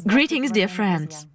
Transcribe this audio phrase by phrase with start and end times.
[0.00, 1.26] Greetings, dear friends.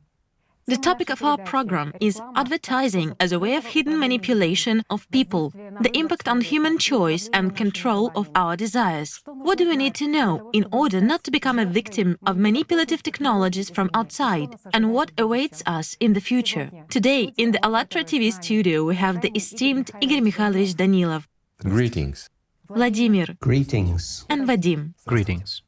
[0.66, 5.54] The topic of our program is advertising as a way of hidden manipulation of people,
[5.80, 9.22] the impact on human choice and control of our desires.
[9.26, 13.02] What do we need to know in order not to become a victim of manipulative
[13.04, 16.70] technologies from outside, and what awaits us in the future?
[16.90, 21.28] Today, in the Alatra TV studio, we have the esteemed Igor Mikhailovich Danilov.
[21.64, 22.28] Greetings.
[22.68, 23.28] Vladimir.
[23.40, 24.26] Greetings.
[24.30, 24.94] And Vadim.
[25.06, 25.62] Greetings.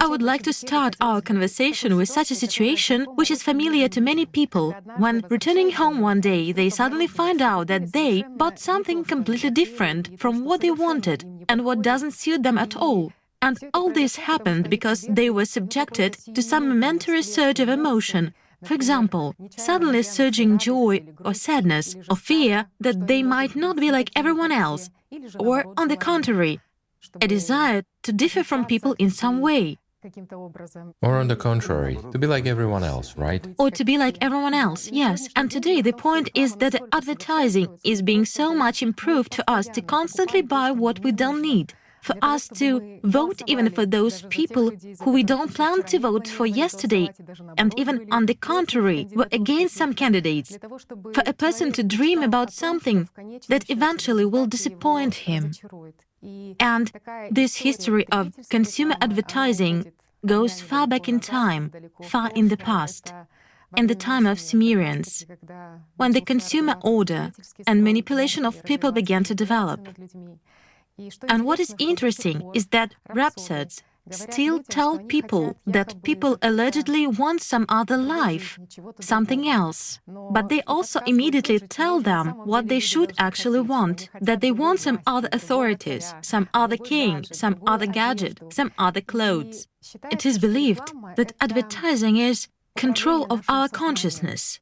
[0.00, 4.00] I would like to start our conversation with such a situation which is familiar to
[4.00, 4.72] many people.
[4.96, 10.18] When returning home one day, they suddenly find out that they bought something completely different
[10.18, 13.12] from what they wanted and what doesn't suit them at all.
[13.42, 18.34] And all this happened because they were subjected to some momentary surge of emotion.
[18.64, 24.10] For example, suddenly surging joy or sadness or fear that they might not be like
[24.16, 24.90] everyone else,
[25.38, 26.60] or on the contrary,
[27.20, 29.78] a desire to differ from people in some way.
[31.02, 33.46] Or on the contrary, to be like everyone else, right?
[33.58, 34.90] or to be like everyone else.
[34.92, 39.66] Yes, and today the point is that advertising is being so much improved for us
[39.68, 41.74] to constantly buy what we don't need.
[42.00, 44.70] For us to vote even for those people
[45.02, 47.10] who we don't plan to vote for yesterday,
[47.58, 50.58] and even on the contrary, we're against some candidates.
[51.12, 53.08] For a person to dream about something
[53.48, 55.50] that eventually will disappoint him.
[56.60, 56.92] And
[57.30, 59.92] this history of consumer advertising
[60.26, 63.12] goes far back in time, far in the past,
[63.76, 65.26] in the time of Sumerians,
[65.96, 67.32] when the consumer order
[67.66, 69.88] and manipulation of people began to develop.
[71.28, 77.66] And what is interesting is that rhapsodes still tell people that people allegedly want some
[77.68, 78.58] other life,
[79.00, 80.00] something else.
[80.06, 85.00] But they also immediately tell them what they should actually want that they want some
[85.06, 89.66] other authorities, some other king, some other gadget, some other clothes.
[90.10, 94.60] It is believed that advertising is control of our consciousness.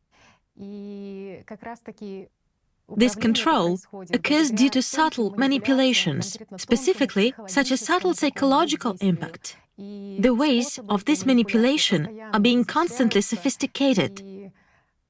[2.94, 3.78] This control
[4.12, 9.56] occurs due to subtle manipulations, specifically such a subtle psychological impact.
[9.76, 14.22] The ways of this manipulation are being constantly sophisticated.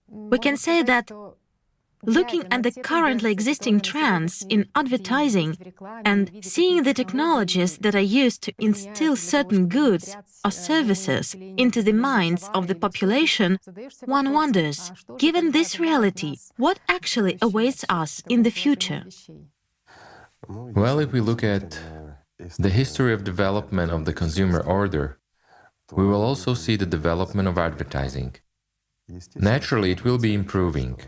[0.09, 1.11] We can say that
[2.03, 5.57] looking at the currently existing trends in advertising
[6.05, 11.93] and seeing the technologies that are used to instill certain goods or services into the
[11.93, 13.59] minds of the population,
[14.05, 19.05] one wonders, given this reality, what actually awaits us in the future?
[20.49, 21.81] Well, if we look at
[22.59, 25.19] the history of development of the consumer order,
[25.93, 28.37] we will also see the development of advertising.
[29.34, 30.99] Naturally, it will be improving.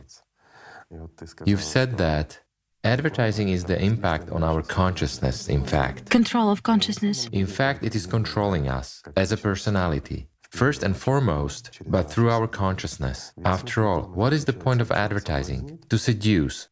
[1.45, 2.39] You've said that
[2.85, 6.11] advertising is the impact on our consciousness, in fact.
[6.11, 7.29] Control of consciousness.
[7.33, 10.29] In fact, it is controlling us as a personality.
[10.51, 13.35] First and foremost, but through our consciousness.
[13.45, 15.79] After all, what is the point of advertising?
[15.91, 16.69] To seduce,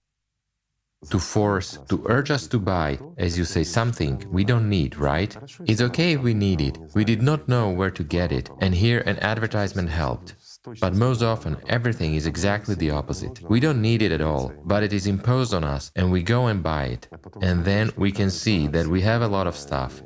[1.11, 5.37] to force, to urge us to buy, as you say, something we don't need, right?
[5.67, 6.79] It's okay if we need it.
[6.95, 10.35] We did not know where to get it, and here an advertisement helped.
[10.81, 13.41] But most often, everything is exactly the opposite.
[13.49, 16.47] We don't need it at all, but it is imposed on us, and we go
[16.47, 17.09] and buy it.
[17.41, 20.03] And then we can see that we have a lot of stuff.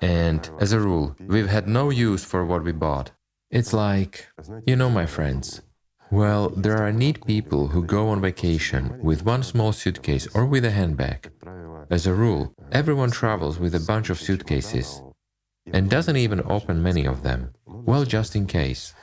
[0.00, 3.12] And as a rule, we've had no use for what we bought.
[3.50, 4.28] It's like,
[4.66, 5.62] you know, my friends.
[6.10, 10.64] Well, there are neat people who go on vacation with one small suitcase or with
[10.64, 11.30] a handbag.
[11.90, 15.02] As a rule, everyone travels with a bunch of suitcases
[15.72, 17.52] and doesn't even open many of them.
[17.66, 18.94] Well, just in case.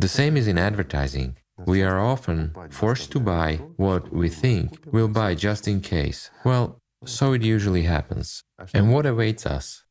[0.00, 1.36] The same is in advertising.
[1.66, 6.30] We are often forced to buy what we think we'll buy just in case.
[6.44, 8.44] Well, so it usually happens.
[8.72, 9.82] And what awaits us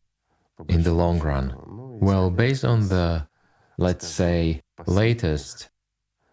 [0.70, 1.54] in the long run?
[2.00, 3.28] Well, based on the,
[3.78, 5.70] let's say, latest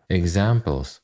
[0.08, 1.00] examples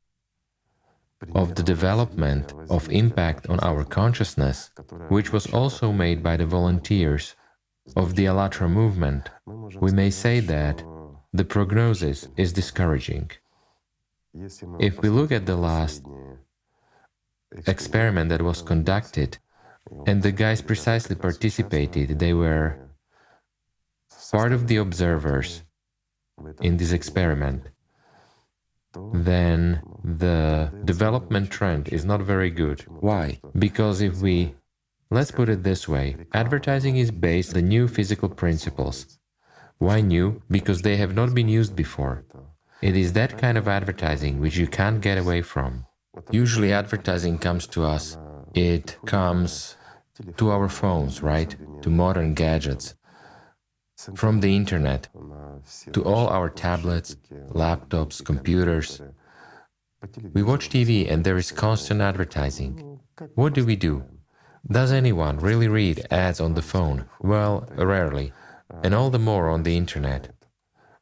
[1.35, 4.71] of the development of impact on our consciousness,
[5.09, 7.35] which was also made by the volunteers
[7.97, 9.29] of the Alatra movement,
[9.81, 10.85] we may say that
[11.33, 13.31] the prognosis is discouraging.
[14.79, 16.05] If we look at the last
[17.67, 19.39] experiment that was conducted,
[20.07, 22.79] and the guys precisely participated, they were
[24.31, 25.63] part of the observers
[26.61, 27.65] in this experiment,
[29.13, 32.81] then the development trend is not very good.
[32.89, 33.41] Why?
[33.59, 34.55] Because if we,
[35.11, 39.20] let's put it this way, advertising is based on new physical principles.
[39.81, 40.43] Why new?
[40.51, 42.25] Because they have not been used before.
[42.83, 45.87] It is that kind of advertising which you can't get away from.
[46.31, 48.17] Usually, advertising comes to us,
[48.55, 49.77] it comes
[50.37, 51.57] to our phones, right?
[51.83, 52.95] To modern gadgets.
[54.15, 55.09] from the internet
[55.93, 57.17] to all our tablets,
[57.63, 59.01] laptops, computers.
[60.33, 63.01] We watch TV and there is constant advertising.
[63.35, 64.05] What do we do?
[64.79, 67.05] Does anyone really read ads on the phone?
[67.21, 68.33] Well, rarely,
[68.83, 70.31] and all the more on the internet.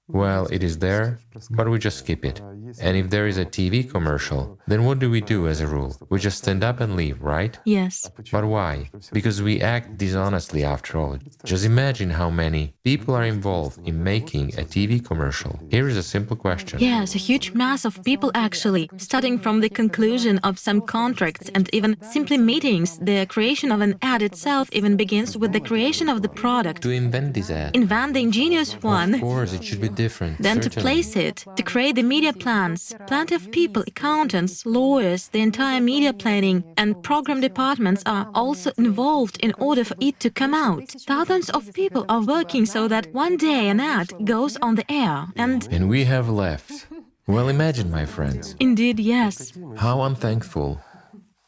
[0.07, 1.19] Well, it is there,
[1.51, 2.41] but we just skip it.
[2.81, 5.97] And if there is a TV commercial, then what do we do as a rule?
[6.11, 7.59] We just stand up and leave, right?
[7.65, 8.11] Yes.
[8.33, 8.91] But why?
[9.13, 11.19] Because we act dishonestly after all.
[11.45, 15.59] Just imagine how many people are involved in making a TV commercial.
[15.71, 16.79] Here is a simple question.
[16.81, 21.69] Yes, a huge mass of people actually, starting from the conclusion of some contracts and
[21.73, 22.99] even simply meetings.
[22.99, 26.83] The creation of an ad itself even begins with the creation of the product.
[26.83, 27.77] To invent this ad.
[27.77, 29.15] Invent the ingenious one.
[29.15, 30.39] Of course, it should be different.
[30.39, 32.95] Then to place it, to create the media plans.
[33.07, 39.37] Plenty of people, accountants, lawyers, the entire media planning and program departments are also involved
[39.41, 40.89] in order for it to come out.
[41.07, 45.27] Thousands of people are working so that one day an ad goes on the air.
[45.37, 46.87] And And we have left.
[47.27, 49.53] Well, imagine, my friends, indeed, yes.
[49.77, 50.81] how unthankful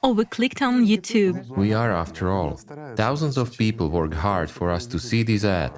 [0.02, 1.36] Or we clicked on YouTube.
[1.56, 2.58] we are after all.
[2.96, 5.72] Thousands of people work hard for us to see this ad.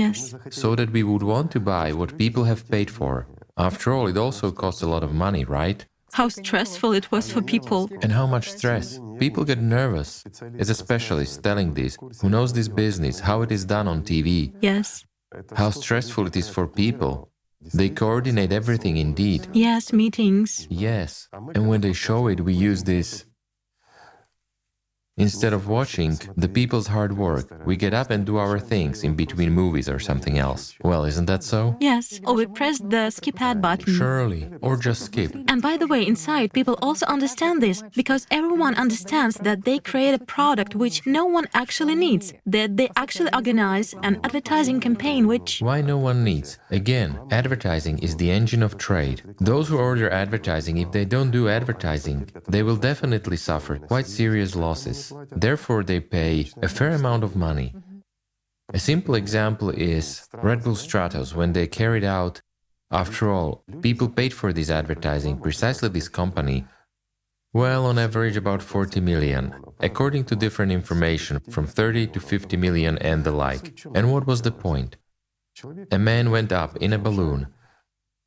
[0.00, 0.34] Yes.
[0.50, 3.26] so that we would want to buy what people have paid for.
[3.56, 5.80] After all, it also costs a lot of money, right?
[6.12, 7.88] How stressful it was for people.
[8.02, 9.00] And how much stress?
[9.18, 10.24] People get nervous.
[10.62, 14.52] As a specialist telling this, who knows this business, how it is done on TV,
[14.60, 15.04] Yes.
[15.54, 17.14] how stressful it is for people.
[17.80, 19.46] They coordinate everything indeed.
[19.52, 20.66] Yes, meetings.
[20.70, 21.28] Yes.
[21.54, 23.24] And when they show it, we use this.
[25.16, 29.14] Instead of watching the people's hard work, we get up and do our things in
[29.14, 30.74] between movies or something else.
[30.82, 31.76] Well, isn't that so?
[31.80, 32.18] Yes.
[32.24, 33.94] Or we press the skip ad button.
[33.94, 34.50] Surely.
[34.60, 35.32] Or just skip.
[35.46, 40.14] And by the way, inside, people also understand this because everyone understands that they create
[40.14, 45.60] a product which no one actually needs, that they actually organize an advertising campaign which.
[45.60, 46.58] Why no one needs?
[46.72, 49.22] Again, advertising is the engine of trade.
[49.38, 54.56] Those who order advertising, if they don't do advertising, they will definitely suffer quite serious
[54.56, 55.03] losses.
[55.30, 57.74] Therefore, they pay a fair amount of money.
[58.72, 62.40] A simple example is Red Bull Stratos when they carried out.
[62.90, 66.64] After all, people paid for this advertising, precisely this company.
[67.52, 72.98] Well, on average, about 40 million, according to different information, from 30 to 50 million
[72.98, 73.80] and the like.
[73.94, 74.96] And what was the point?
[75.90, 77.48] A man went up in a balloon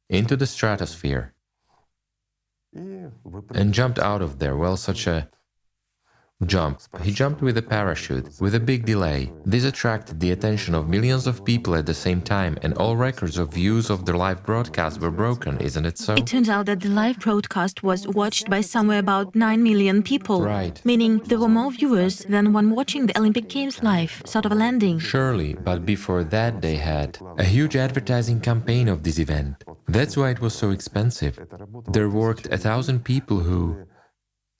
[0.10, 1.34] into the stratosphere
[2.74, 4.56] and jumped out of there.
[4.56, 5.30] Well, such a
[6.46, 6.82] jump.
[7.02, 9.32] He jumped with a parachute, with a big delay.
[9.46, 13.38] This attracted the attention of millions of people at the same time, and all records
[13.38, 16.14] of views of the live broadcast were broken, isn't it so?
[16.14, 20.44] It turns out that the live broadcast was watched by somewhere about 9 million people.
[20.44, 20.80] Right.
[20.86, 24.56] Meaning there were more viewers than when watching the Olympic Games live, sort of a
[24.56, 25.00] landing.
[25.00, 29.64] Surely, but before that they had a huge advertising campaign of this event.
[29.88, 31.40] That's why it was so expensive.
[31.88, 33.87] There worked a thousand people who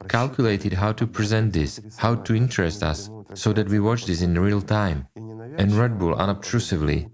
[0.08, 4.40] calculated how to present this, how to interest us, so that we watch this in
[4.40, 5.08] real time.
[5.16, 7.10] And Red Bull unobtrusively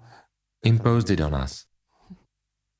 [0.63, 1.65] imposed it on us.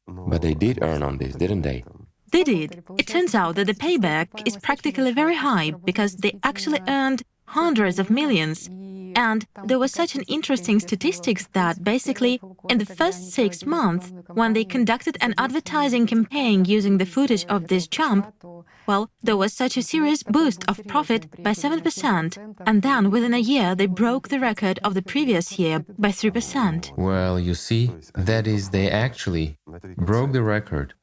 [0.08, 1.84] But they did earn on this, didn't they?
[2.32, 2.84] They did.
[2.98, 8.00] It turns out that the payback is practically very high because they actually earned hundreds
[8.00, 8.70] of millions.
[9.16, 12.40] And there was such an interesting statistics that basically
[12.70, 17.68] in the first six months, when they conducted an advertising campaign using the footage of
[17.68, 18.34] this jump,
[18.88, 23.40] well, there was such a serious boost of profit by 7%, and then within a
[23.40, 26.98] year they broke the record of the previous year by 3%.
[26.98, 29.58] Well, you see, that is, they actually
[29.98, 30.94] broke the record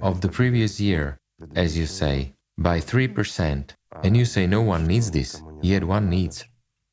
[0.00, 1.18] of the previous year,
[1.54, 3.70] as you say, by 3%.
[4.02, 6.44] And you say no one needs this, yet one needs.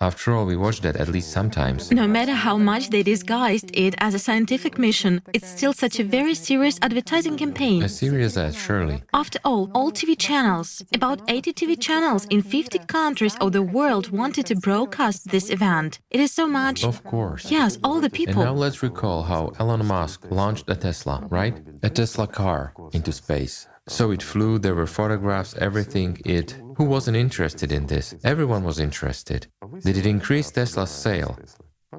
[0.01, 1.91] After all, we watch that at least sometimes.
[1.91, 6.03] No matter how much they disguised it as a scientific mission, it's still such a
[6.03, 7.84] very serious advertising campaign.
[7.84, 9.03] A serious ad, surely.
[9.13, 14.10] After all, all TV channels, about 80 TV channels in 50 countries of the world
[14.10, 16.00] wanted to broadcast this event.
[16.10, 16.84] It is so much.
[16.84, 17.51] Of course.
[17.51, 18.41] Yes, all the people.
[18.41, 21.62] And now let's recall how Elon Musk launched a Tesla, right?
[21.84, 23.67] A Tesla car into space.
[23.88, 26.17] So it flew, there were photographs, everything.
[26.25, 26.55] It.
[26.81, 28.15] Who wasn't interested in this?
[28.23, 29.45] Everyone was interested.
[29.83, 31.38] Did it increase Tesla's sale?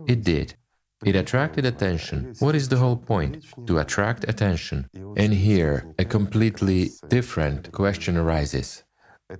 [0.09, 0.57] It did.
[1.05, 2.35] It attracted attention.
[2.41, 3.47] What is the whole point?
[3.69, 4.91] To attract attention.
[5.17, 8.83] And here, a completely different question arises.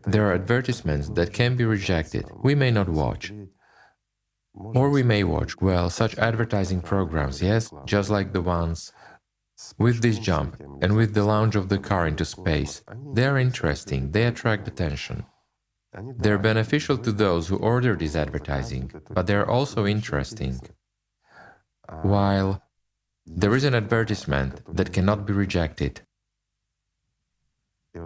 [0.07, 2.25] There are advertisements that can be rejected.
[2.45, 3.33] We may not watch.
[4.55, 8.93] Or we may watch, well, such advertising programs, yes, just like the ones
[9.77, 12.83] with this jump and with the launch of the car into space.
[13.15, 15.25] They are interesting, they attract attention.
[15.95, 20.61] They're beneficial to those who order this advertising, but they're also interesting.
[22.03, 22.63] while
[23.27, 26.01] there is an advertisement that cannot be rejected.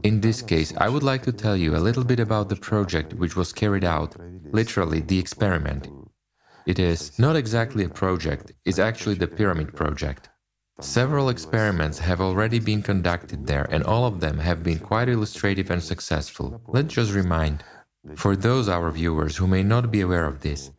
[0.02, 3.14] In this case, I would like to tell you a little bit about the project
[3.14, 4.16] which was carried out,
[4.52, 5.88] literally the experiment.
[6.66, 10.28] It is not exactly a project, it's actually the Pyramid Project.
[10.80, 15.70] Several experiments have already been conducted there, and all of them have been quite illustrative
[15.70, 16.60] and successful.
[16.66, 17.62] Let's just remind,
[18.14, 20.70] for those our viewers who may not be aware of this,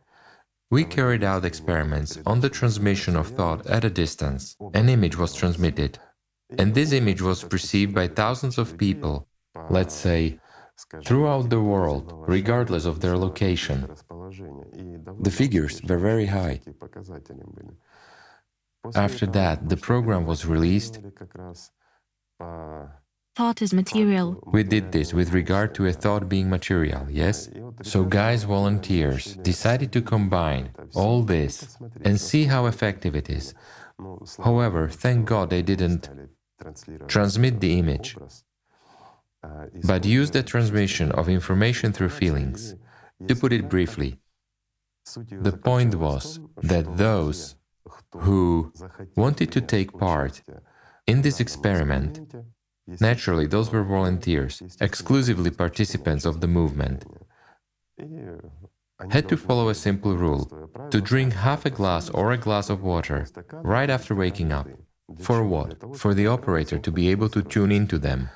[0.70, 4.56] we carried out experiments on the transmission of thought at a distance.
[4.74, 5.98] An image was transmitted,
[6.58, 9.28] and this image was perceived by thousands of people,
[9.70, 10.38] let's say,
[11.04, 13.88] throughout the world, regardless of their location.
[15.20, 16.60] The figures were very high.
[18.94, 21.00] After that, the program was released.
[23.38, 24.26] Thought is material.
[24.46, 27.48] We did this with regard to a thought being material, yes?
[27.84, 33.54] So, guys, volunteers decided to combine all this and see how effective it is.
[34.42, 36.10] However, thank God they didn't
[37.06, 38.16] transmit the image,
[39.84, 42.74] but use the transmission of information through feelings.
[43.28, 44.18] To put it briefly,
[45.30, 46.40] the point was
[46.72, 47.54] that those
[48.24, 48.72] who
[49.14, 50.42] wanted to take part
[51.06, 52.12] in this experiment,
[53.00, 57.04] naturally, those were volunteers, exclusively participants of the movement,
[59.10, 60.44] had to follow a simple rule
[60.90, 64.68] to drink half a glass or a glass of water right after waking up.
[65.20, 65.96] For what?
[65.96, 68.28] For the operator to be able to tune into them.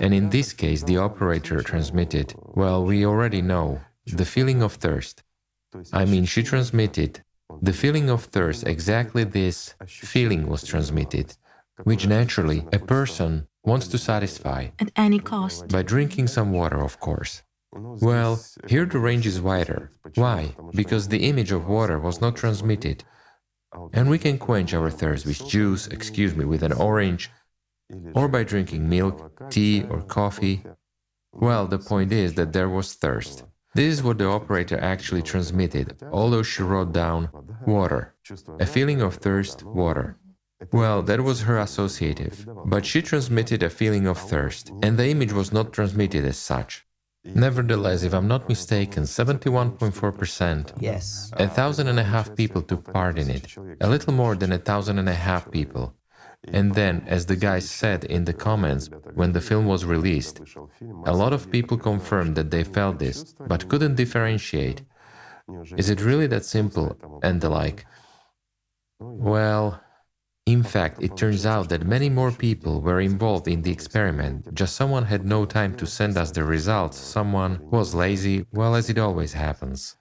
[0.00, 5.22] And in this case, the operator transmitted, well, we already know, the feeling of thirst.
[5.92, 7.22] I mean, she transmitted
[7.60, 11.36] the feeling of thirst, exactly this feeling was transmitted,
[11.84, 14.68] which naturally a person wants to satisfy.
[14.78, 15.68] At any cost.
[15.68, 17.42] By drinking some water, of course.
[17.72, 19.92] Well, here the range is wider.
[20.14, 20.54] Why?
[20.74, 23.04] Because the image of water was not transmitted.
[23.94, 27.30] And we can quench our thirst with juice, excuse me, with an orange,
[28.14, 30.62] or by drinking milk, tea, or coffee.
[31.32, 33.44] Well, the point is that there was thirst.
[33.74, 37.30] This is what the operator actually transmitted, although she wrote down
[37.66, 38.14] water,
[38.60, 40.18] a feeling of thirst, water.
[40.70, 45.32] Well, that was her associative, but she transmitted a feeling of thirst, and the image
[45.32, 46.86] was not transmitted as such.
[47.24, 53.18] Nevertheless, if I'm not mistaken, 71.4%, yes, a thousand and a half people took part
[53.18, 55.94] in it, a little more than a thousand and a half people.
[56.48, 60.40] And then, as the guys said in the comments when the film was released,
[61.06, 64.82] a lot of people confirmed that they felt this, but couldn't differentiate.
[65.76, 67.20] Is it really that simple?
[67.22, 67.86] And the like.
[68.98, 69.80] Well,
[70.46, 74.74] in fact, it turns out that many more people were involved in the experiment, just
[74.74, 78.98] someone had no time to send us the results, someone was lazy, well, as it
[78.98, 79.96] always happens.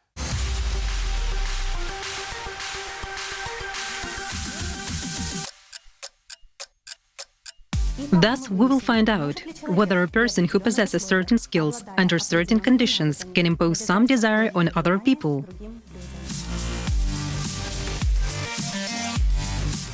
[8.12, 13.24] Thus, we will find out whether a person who possesses certain skills under certain conditions
[13.36, 15.46] can impose some desire on other people.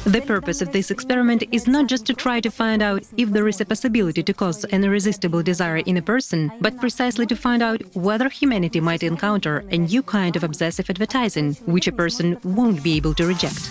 [0.08, 3.46] The purpose of this experiment is not just to try to find out if there
[3.50, 7.62] is a possibility to cause an irresistible desire in a person, but precisely to find
[7.62, 12.82] out whether humanity might encounter a new kind of obsessive advertising, which a person won't
[12.82, 13.70] be able to reject.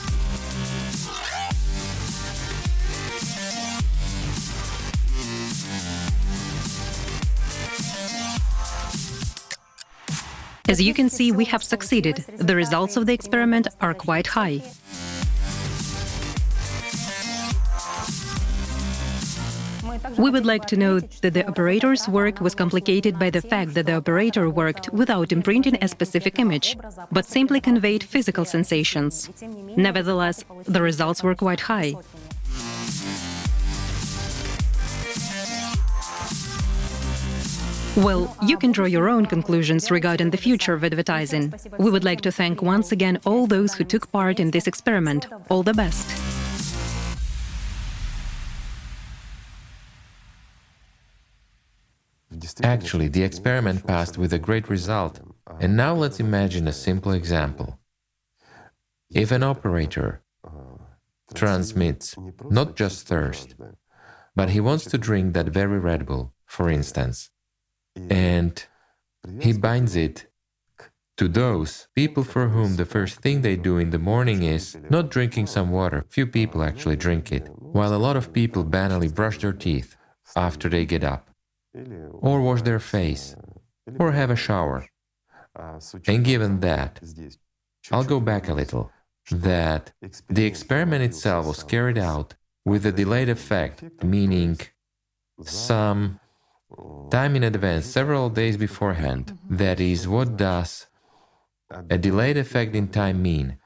[10.69, 12.27] As you can see, we have succeeded.
[12.37, 14.61] The results of the experiment are quite high.
[20.19, 23.87] We would like to note that the operator's work was complicated by the fact that
[23.87, 26.77] the operator worked without imprinting a specific image,
[27.13, 29.31] but simply conveyed physical sensations.
[29.77, 31.95] Nevertheless, the results were quite high.
[37.97, 41.55] Well, you can draw your own conclusions regarding the future of advertising.
[41.79, 45.27] We would like to thank once again all those who took part in this experiment.
[45.49, 46.26] All the best.
[52.63, 55.21] Actually, the experiment passed with a great result.
[55.61, 57.79] And now let's imagine a simple example.
[59.11, 60.23] If an operator
[61.35, 62.17] transmits
[62.51, 63.55] not just thirst,
[64.35, 67.31] but he wants to drink that very Red Bull, for instance,
[68.11, 68.65] and
[69.41, 70.27] he binds it
[71.17, 75.11] to those people for whom the first thing they do in the morning is not
[75.11, 76.05] drinking some water.
[76.11, 79.97] Few people actually drink it, while a lot of people banally brush their teeth
[80.37, 81.26] after they get up
[82.27, 83.37] or wash their face,
[83.99, 84.87] or have a shower.
[86.07, 87.01] And given that,
[87.93, 88.91] I'll go back a little.
[89.31, 89.93] that
[90.29, 94.59] the experiment itself was carried out with a delayed effect, meaning
[95.43, 96.21] some
[97.11, 99.39] time in advance, several days beforehand.
[99.49, 100.87] That is, what does
[101.91, 103.59] a delayed effect in time mean?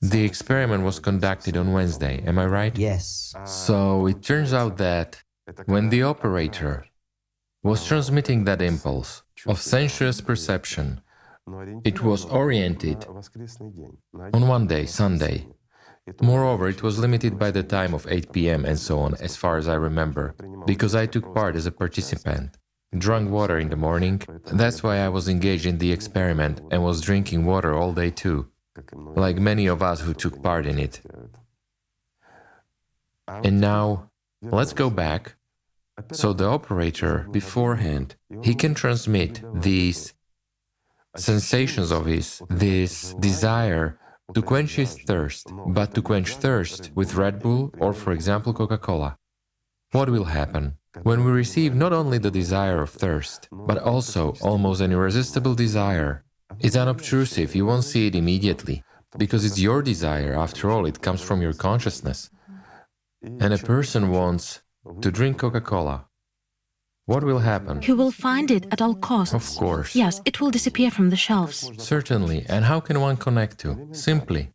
[0.00, 2.76] The experiment was conducted on Wednesday, am I right?
[2.76, 3.34] Yes.
[3.44, 5.22] So it turns out that
[5.66, 6.86] when the operator
[7.62, 11.00] was transmitting that impulse of sensuous perception,
[11.84, 13.06] it was oriented
[14.32, 15.46] on one day, Sunday.
[16.20, 19.56] Moreover, it was limited by the time of 8 pm and so on, as far
[19.58, 20.34] as I remember,
[20.66, 22.58] because I took part as a participant.
[22.96, 27.00] Drank water in the morning, that's why I was engaged in the experiment and was
[27.00, 28.48] drinking water all day too,
[28.94, 31.02] like many of us who took part in it.
[33.28, 34.10] And now,
[34.42, 35.36] let's go back.
[36.12, 40.12] So the operator, beforehand, he can transmit these
[41.16, 43.98] sensations of his, this desire
[44.34, 48.76] to quench his thirst, but to quench thirst with Red Bull or, for example, Coca
[48.76, 49.16] Cola.
[49.92, 50.76] What will happen?
[51.02, 56.24] When we receive not only the desire of thirst, but also almost an irresistible desire,
[56.60, 58.82] it's unobtrusive, you won't see it immediately,
[59.16, 62.30] because it's your desire, after all, it comes from your consciousness.
[63.22, 65.00] And a person wants mm-hmm.
[65.00, 66.06] to drink Coca Cola.
[67.06, 67.80] What will happen?
[67.82, 69.34] He will find it at all costs.
[69.34, 69.94] Of course.
[69.94, 71.70] Yes, it will disappear from the shelves.
[71.78, 72.46] Certainly.
[72.48, 73.88] And how can one connect to?
[73.92, 74.52] Simply.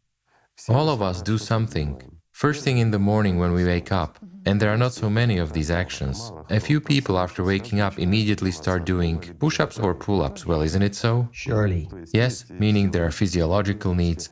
[0.67, 2.01] All of us do something.
[2.31, 5.37] First thing in the morning when we wake up, and there are not so many
[5.37, 6.31] of these actions.
[6.49, 10.61] A few people after waking up immediately start doing push ups or pull ups, well,
[10.61, 11.29] isn't it so?
[11.31, 11.89] Surely.
[12.13, 14.29] Yes, meaning there are physiological needs,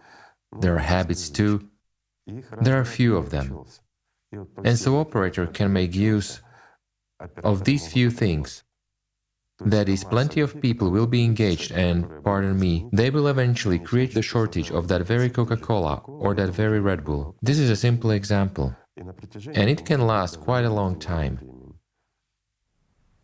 [0.59, 1.69] there are habits too.
[2.61, 3.63] There are few of them.
[4.63, 6.41] And so operator can make use
[7.43, 8.63] of these few things.
[9.65, 14.13] That is, plenty of people will be engaged, and, pardon me, they will eventually create
[14.13, 17.35] the shortage of that very Coca Cola or that very Red Bull.
[17.41, 18.73] This is a simple example,
[19.53, 21.39] and it can last quite a long time.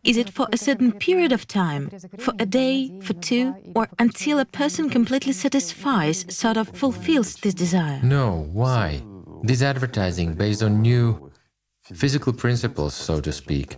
[0.04, 4.38] Is it for a certain period of time, for a day, for two, or until
[4.38, 8.00] a person completely satisfies, sort of fulfills this desire?
[8.02, 9.02] No, why?
[9.42, 11.30] This advertising based on new
[11.94, 13.76] physical principles, so to speak,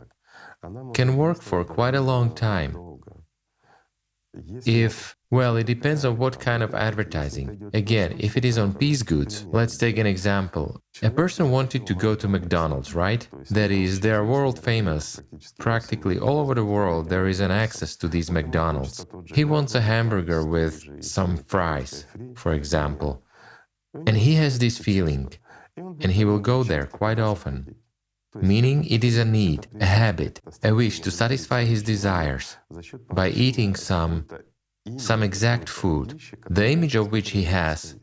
[0.95, 2.77] can work for quite a long time.
[4.67, 7.71] If, well, it depends on what kind of advertising.
[7.75, 10.81] Again, if it is on peace goods, let's take an example.
[11.03, 13.27] A person wanted to go to McDonald's, right?
[13.51, 15.21] That is, they are world famous.
[15.59, 19.07] Practically all over the world, there is an access to these McDonald's.
[19.35, 22.05] He wants a hamburger with some fries,
[22.37, 23.23] for example.
[24.07, 25.33] And he has this feeling,
[26.01, 27.75] and he will go there quite often
[28.35, 32.57] meaning it is a need, a habit, a wish to satisfy his desires
[33.13, 34.27] by eating some,
[34.97, 37.97] some exact food, the image of which he has.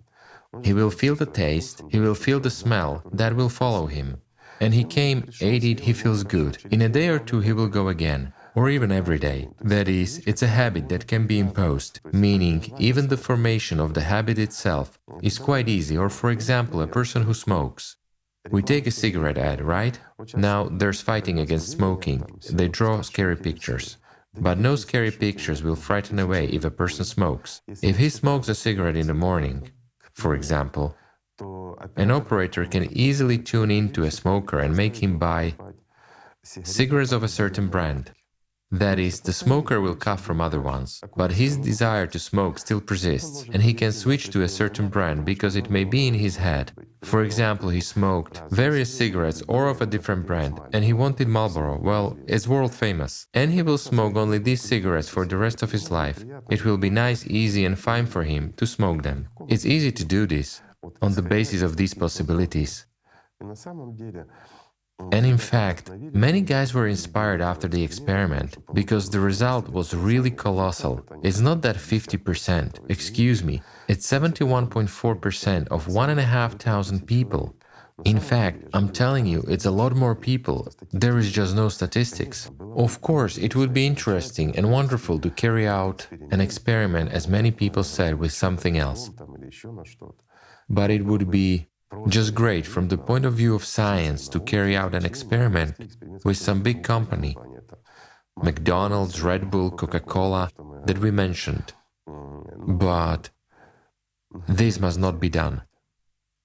[0.64, 4.22] He will feel the taste, he will feel the smell, that will follow him.
[4.62, 6.58] And he came, ate it, he feels good.
[6.72, 9.50] In a day or two he will go again, or even every day.
[9.62, 14.02] That is, it's a habit that can be imposed, meaning even the formation of the
[14.02, 17.98] habit itself is quite easy, or for example, a person who smokes.
[18.52, 20.00] We take a cigarette ad, right?
[20.36, 22.24] Now there's fighting against smoking.
[22.52, 23.98] They draw scary pictures.
[24.38, 27.62] But no scary pictures will frighten away if a person smokes.
[27.82, 29.72] If he smokes a cigarette in the morning,
[30.14, 30.96] for example,
[31.96, 35.56] an operator can easily tune into a smoker and make him buy
[36.44, 38.12] cigarettes of a certain brand.
[38.80, 42.82] That is, the smoker will cut from other ones, but his desire to smoke still
[42.82, 46.36] persists, and he can switch to a certain brand because it may be in his
[46.36, 46.74] head.
[47.02, 51.80] For example, he smoked various cigarettes or of a different brand, and he wanted Marlboro,
[51.80, 55.72] well, it's world famous, and he will smoke only these cigarettes for the rest of
[55.72, 56.26] his life.
[56.50, 59.30] It will be nice, easy, and fine for him to smoke them.
[59.48, 60.62] It's easy to do this
[61.02, 62.86] on the basis of these possibilities.
[65.12, 70.32] And in fact, many guys were inspired after the experiment because the result was really
[70.32, 71.06] colossal.
[71.24, 77.56] It's not that 50%, excuse me, it's 71.4% of 1,500 people.
[78.04, 80.68] In fact, I'm telling you, it's a lot more people.
[80.92, 82.52] There is just no statistics.
[82.76, 87.52] Of course, it would be interesting and wonderful to carry out an experiment, as many
[87.52, 89.12] people said, with something else.
[90.70, 91.68] But it would be
[92.08, 95.76] just great from the point of view of science to carry out an experiment
[96.24, 97.36] with some big company,
[98.38, 100.50] McDonald's, Red Bull, Coca Cola,
[100.86, 101.74] that we mentioned.
[102.68, 103.30] But
[104.48, 105.62] this must not be done.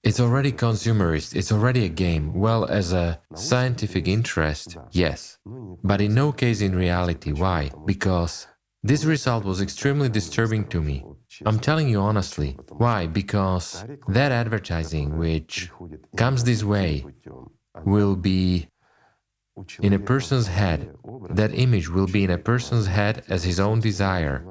[0.03, 2.33] It's already consumerist, it's already a game.
[2.33, 5.37] Well, as a scientific interest, yes.
[5.83, 7.33] But in no case in reality.
[7.33, 7.69] Why?
[7.85, 8.47] Because
[8.83, 11.03] this result was extremely disturbing to me.
[11.45, 12.57] I'm telling you honestly.
[12.69, 13.07] Why?
[13.07, 15.69] Because that advertising which
[16.17, 17.05] comes this way
[17.85, 18.67] will be
[19.81, 20.95] in a person's head.
[21.29, 24.45] That image will be in a person's head as his own desire.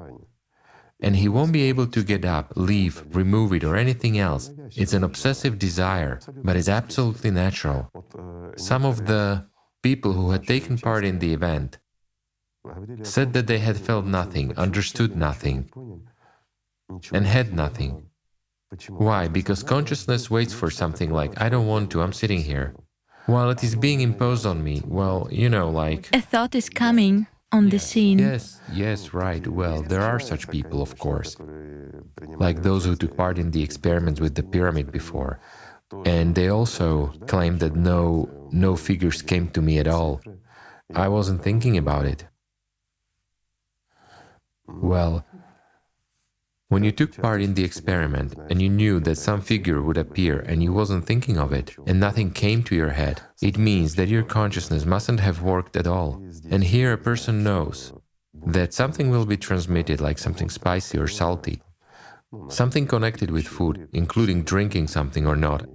[1.03, 4.51] And he won't be able to get up, leave, remove it, or anything else.
[4.75, 7.89] It's an obsessive desire, but it's absolutely natural.
[8.55, 9.47] Some of the
[9.81, 11.79] people who had taken part in the event
[13.03, 15.69] said that they had felt nothing, understood nothing,
[17.11, 18.03] and had nothing.
[18.89, 19.27] Why?
[19.27, 22.73] Because consciousness waits for something like, I don't want to, I'm sitting here.
[23.25, 26.09] While it is being imposed on me, well, you know, like.
[26.13, 28.19] A thought is coming on the scene.
[28.19, 29.45] Yes, yes, right.
[29.45, 31.35] Well, there are such people, of course.
[32.37, 35.39] Like those who took part in the experiments with the pyramid before.
[36.05, 40.21] And they also claimed that no no figures came to me at all.
[40.95, 42.25] I wasn't thinking about it.
[44.73, 45.25] Well,
[46.71, 50.39] when you took part in the experiment and you knew that some figure would appear
[50.39, 54.07] and you wasn't thinking of it and nothing came to your head, it means that
[54.07, 56.23] your consciousness mustn't have worked at all.
[56.49, 57.91] And here a person knows
[58.45, 61.61] that something will be transmitted like something spicy or salty,
[62.47, 65.65] something connected with food, including drinking something or not.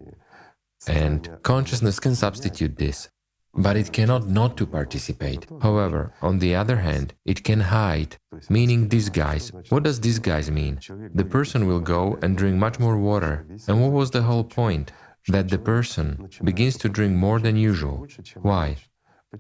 [0.89, 3.11] And consciousness can substitute this
[3.57, 5.47] but it cannot not to participate.
[5.63, 8.17] However, on the other hand, it can hide,
[8.49, 9.53] meaning disguise.
[9.69, 10.81] What does disguise mean?
[11.15, 13.47] The person will go and drink much more water.
[13.69, 14.93] And what was the whole point?
[15.29, 18.07] That the person begins to drink more than usual.
[18.43, 18.77] Why?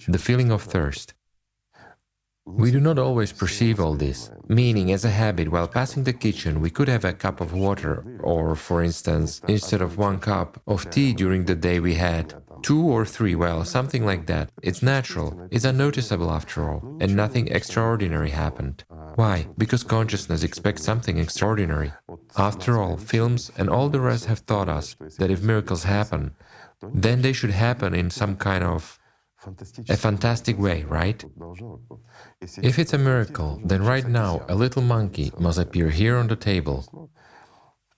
[0.08, 1.14] The feeling of thirst.
[2.46, 6.60] We do not always perceive all this, meaning as a habit while passing the kitchen
[6.60, 10.88] we could have a cup of water, or for instance, instead of one cup of
[10.88, 14.50] tea during the day we had two or three, well, something like that.
[14.62, 18.84] It's natural, it's unnoticeable after all, and nothing extraordinary happened.
[19.16, 19.48] Why?
[19.58, 21.92] Because consciousness expects something extraordinary.
[22.36, 26.34] After all, films and all the rest have taught us that if miracles happen,
[26.92, 28.98] then they should happen in some kind of
[29.88, 31.24] a fantastic way, right?
[32.62, 36.36] If it's a miracle, then right now a little monkey must appear here on the
[36.36, 37.10] table.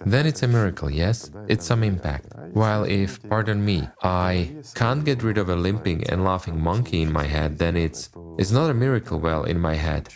[0.04, 1.30] Then it's a miracle, yes?
[1.48, 2.26] It's some impact.
[2.52, 7.12] While if, pardon me, I can't get rid of a limping and laughing monkey in
[7.12, 10.14] my head, then it's it's not a miracle well in my head.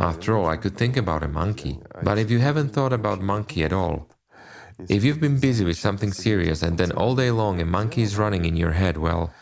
[0.00, 1.78] After all, I could think about a monkey.
[2.02, 4.08] But if you haven't thought about monkey at all,
[4.88, 8.18] if you've been busy with something serious and then all day long a monkey is
[8.18, 9.32] running in your head, well,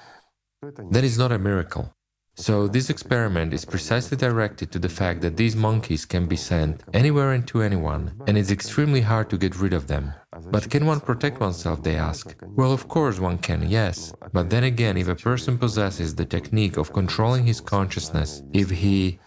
[0.63, 1.95] that is not a miracle.
[2.37, 6.83] So this experiment is precisely directed to the fact that these monkeys can be sent
[6.95, 10.15] anywhere and to anyone, and it's extremely hard to get rid of them.
[10.51, 12.35] But can one protect oneself, they ask?
[12.43, 14.13] Well, of course one can, yes.
[14.33, 19.19] But then again, if a person possesses the technique of controlling his consciousness, if he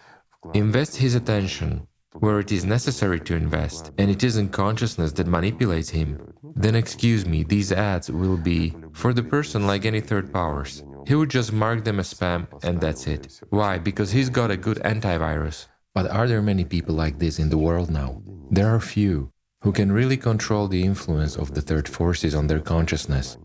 [0.54, 1.86] invests his attention
[2.20, 7.26] where it is necessary to invest, and it isn't consciousness that manipulates him, then excuse
[7.26, 10.84] me, these ads will be for the person like any third powers.
[11.06, 13.40] He would just mark them as spam and that's it.
[13.50, 13.78] Why?
[13.78, 15.66] Because he's got a good antivirus.
[15.94, 18.22] But are there many people like this in the world now?
[18.50, 19.30] There are few
[19.62, 23.38] who can really control the influence of the third forces on their consciousness.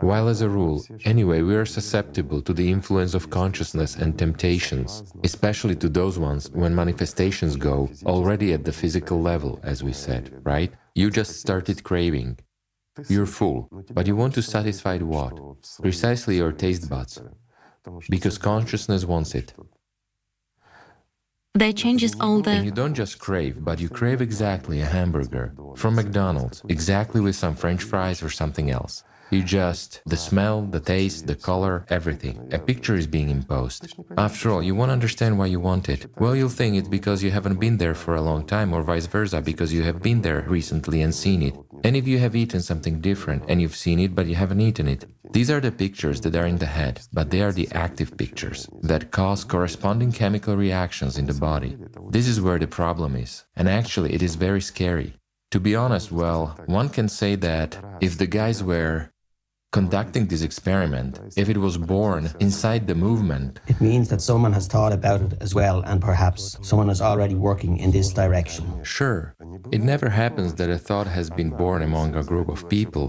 [0.00, 5.04] While as a rule, anyway, we are susceptible to the influence of consciousness and temptations,
[5.24, 10.38] especially to those ones when manifestations go already at the physical level, as we said,
[10.44, 10.72] right?
[10.94, 12.38] You just started craving.
[13.08, 15.38] You're full, but you want to satisfy what?
[15.80, 17.20] Precisely your taste buds,
[18.08, 19.52] because consciousness wants it.
[21.54, 22.50] That changes all the.
[22.50, 27.34] And you don't just crave, but you crave exactly a hamburger from McDonald's, exactly with
[27.36, 29.04] some French fries or something else.
[29.30, 32.48] You just, the smell, the taste, the color, everything.
[32.52, 33.92] A picture is being imposed.
[34.16, 36.06] After all, you won't understand why you want it.
[36.18, 39.06] Well, you'll think it's because you haven't been there for a long time, or vice
[39.06, 41.56] versa, because you have been there recently and seen it.
[41.82, 44.86] And if you have eaten something different and you've seen it but you haven't eaten
[44.86, 48.16] it, these are the pictures that are in the head, but they are the active
[48.16, 51.76] pictures that cause corresponding chemical reactions in the body.
[52.10, 53.44] This is where the problem is.
[53.56, 55.14] And actually, it is very scary.
[55.50, 59.10] To be honest, well, one can say that if the guys were
[59.80, 64.66] conducting this experiment, if it was born inside the movement, it means that someone has
[64.66, 68.64] thought about it as well, and perhaps someone is already working in this direction.
[68.82, 69.22] Sure,
[69.76, 73.06] it never happens that a thought has been born among a group of people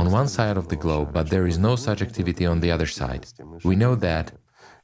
[0.00, 2.90] on one side of the globe, but there is no such activity on the other
[3.00, 3.24] side.
[3.64, 4.32] We know that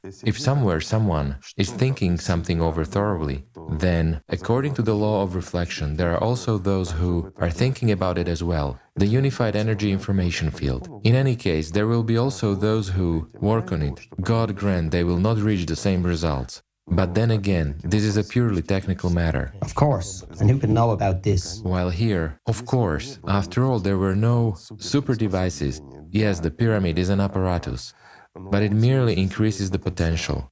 [0.03, 5.95] if somewhere someone is thinking something over thoroughly, then, according to the law of reflection,
[5.95, 10.49] there are also those who are thinking about it as well, the unified energy information
[10.51, 11.01] field.
[11.03, 13.99] In any case, there will be also those who work on it.
[14.21, 16.61] God grant they will not reach the same results.
[16.91, 19.53] But then again, this is a purely technical matter.
[19.61, 20.25] Of course.
[20.39, 21.59] And who can know about this?
[21.61, 25.81] While here, of course, after all, there were no super devices.
[26.09, 27.93] Yes, the pyramid is an apparatus,
[28.35, 30.51] but it merely increases the potential.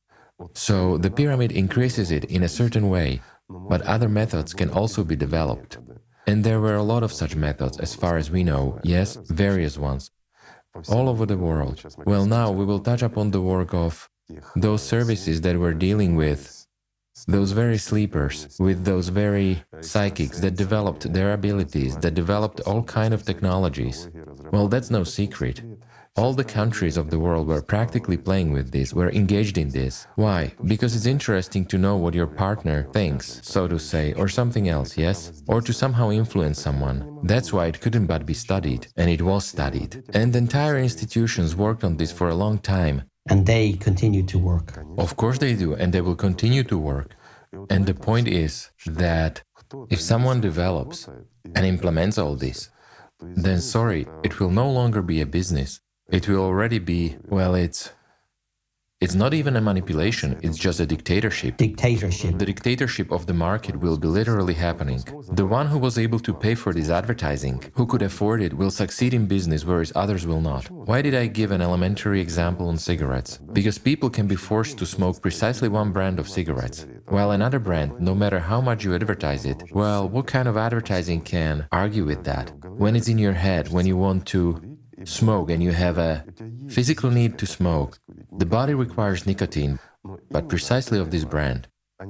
[0.53, 5.15] So the pyramid increases it in a certain way, but other methods can also be
[5.15, 5.77] developed.
[6.27, 9.77] And there were a lot of such methods, as far as we know, yes, various
[9.77, 10.11] ones,
[10.89, 11.83] all over the world.
[12.05, 14.09] Well, now we will touch upon the work of
[14.55, 16.67] those services that were dealing with
[17.27, 23.13] those very sleepers, with those very psychics that developed their abilities, that developed all kind
[23.13, 24.09] of technologies.
[24.51, 25.61] Well, that's no secret.
[26.17, 30.07] All the countries of the world were practically playing with this, were engaged in this.
[30.15, 30.51] Why?
[30.65, 34.97] Because it's interesting to know what your partner thinks, so to say, or something else,
[34.97, 35.43] yes?
[35.47, 37.19] Or to somehow influence someone.
[37.21, 40.03] That's why it couldn't but be studied, and it was studied.
[40.15, 43.03] And entire institutions worked on this for a long time.
[43.29, 44.79] And they continue to work.
[44.97, 47.15] Of course they do, and they will continue to work.
[47.69, 49.43] And the point is that
[49.91, 51.07] if someone develops
[51.55, 52.71] and implements all this,
[53.21, 55.79] then sorry, it will no longer be a business.
[56.09, 57.91] It will already be, well, it's
[58.99, 61.57] it's not even a manipulation, it's just a dictatorship.
[61.57, 62.39] Dictatorship.
[62.39, 65.03] The dictatorship of the market will be literally happening.
[65.33, 68.71] The one who was able to pay for this advertising, who could afford it, will
[68.71, 70.71] succeed in business, whereas others will not.
[70.71, 73.37] Why did I give an elementary example on cigarettes?
[73.53, 77.99] Because people can be forced to smoke precisely one brand of cigarettes, while another brand,
[77.99, 82.23] no matter how much you advertise it, well, what kind of advertising can argue with
[82.23, 82.51] that?
[82.65, 84.66] When it's in your head, when you want to
[85.05, 86.25] smoke and you have a
[86.67, 87.99] physical need to smoke,
[88.31, 89.79] the body requires nicotine,
[90.31, 91.67] but precisely of this brand,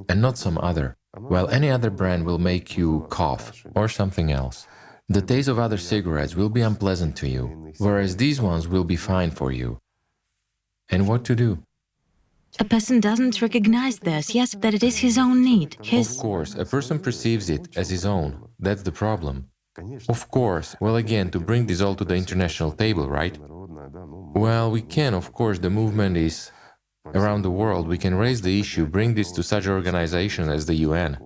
[0.09, 4.67] and not some other, while any other brand will make you cough or something else.
[5.09, 8.97] The taste of other cigarettes will be unpleasant to you, whereas these ones will be
[8.97, 9.79] fine for you.
[10.89, 11.63] And what to do?
[12.59, 16.15] A person doesn't recognize this, yes, that it is his own need, his...
[16.15, 18.49] Of course, a person perceives it as his own.
[18.59, 19.49] That's the problem.
[20.09, 20.75] Of course.
[20.79, 23.37] Well, again, to bring this all to the international table, right?
[24.33, 26.51] Well, we can, of course, the movement is
[27.15, 27.87] around the world.
[27.87, 31.17] We can raise the issue, bring this to such organizations as the UN,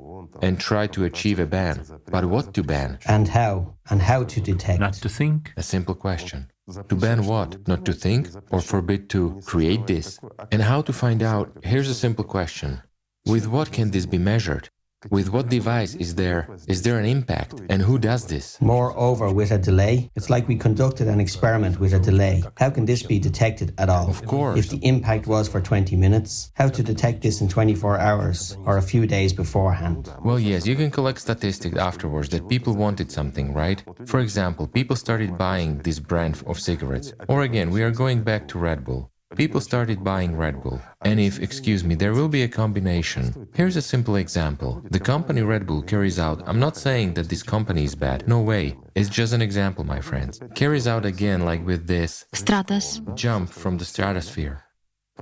[0.42, 1.86] and try to achieve a ban.
[2.10, 3.00] But what to ban?
[3.08, 3.76] And how?
[3.90, 4.80] And how to detect?
[4.80, 5.54] Not to think?
[5.58, 6.52] A simple question.
[6.90, 7.68] To ban what?
[7.68, 8.30] Not to think?
[8.52, 10.20] Or forbid to create this?
[10.52, 11.52] And how to find out?
[11.64, 12.82] Here's a simple question.
[13.26, 14.70] With what can this be measured?
[15.10, 18.62] With what device is there is there an impact and who does this?
[18.62, 22.44] Moreover, with a delay, it's like we conducted an experiment with a delay.
[22.58, 24.10] How can this be detected at all?
[24.10, 24.60] Of course.
[24.60, 28.78] If the impact was for 20 minutes, how to detect this in 24 hours or
[28.78, 30.14] a few days beforehand?
[30.24, 33.84] Well, yes, you can collect statistics afterwards that people wanted something, right?
[34.06, 37.14] For example, people started buying this brand of cigarettes.
[37.28, 39.11] Or again, we are going back to Red Bull.
[39.36, 40.82] People started buying Red Bull.
[41.02, 43.48] And if, excuse me, there will be a combination.
[43.54, 44.82] Here's a simple example.
[44.92, 48.42] The company Red Bull carries out, I'm not saying that this company is bad, no
[48.42, 48.78] way.
[48.94, 50.42] It's just an example, my friends.
[50.56, 53.00] Carries out again, like with this Stratos.
[53.16, 54.64] jump from the stratosphere.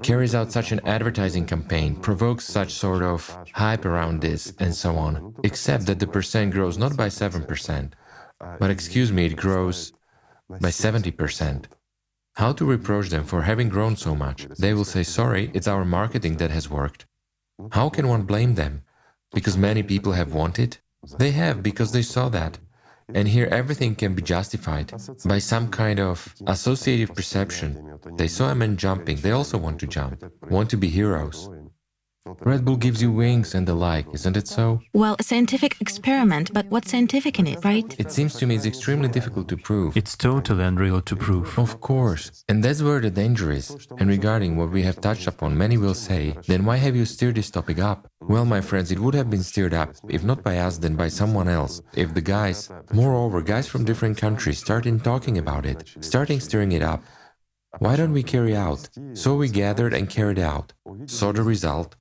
[0.01, 4.95] Carries out such an advertising campaign, provokes such sort of hype around this, and so
[4.95, 5.35] on.
[5.43, 7.91] Except that the percent grows not by 7%,
[8.59, 9.93] but excuse me, it grows
[10.49, 11.65] by 70%.
[12.39, 14.47] How to reproach them for having grown so much?
[14.57, 17.05] They will say, sorry, it's our marketing that has worked.
[17.71, 18.83] How can one blame them?
[19.33, 20.77] Because many people have wanted?
[21.17, 22.57] They have, because they saw that.
[23.13, 24.93] And here everything can be justified
[25.25, 27.99] by some kind of associative perception.
[28.15, 31.49] They saw a man jumping, they also want to jump, want to be heroes.
[32.41, 34.81] Red Bull gives you wings and the like, isn't it so?
[34.93, 37.95] Well, a scientific experiment, but what's scientific in it, right?
[37.99, 39.97] It seems to me it's extremely difficult to prove.
[39.97, 41.57] It's totally unreal to prove.
[41.57, 42.43] Of course.
[42.49, 43.87] And that's where the danger is.
[43.97, 47.35] And regarding what we have touched upon, many will say, then why have you steered
[47.35, 48.07] this topic up?
[48.21, 51.07] Well, my friends, it would have been steered up, if not by us, then by
[51.07, 51.81] someone else.
[51.95, 56.83] If the guys, moreover, guys from different countries, started talking about it, starting steering it
[56.83, 57.03] up.
[57.77, 58.89] Why don't we carry out?
[59.13, 60.73] So we gathered and carried out.
[61.05, 61.95] Saw the result,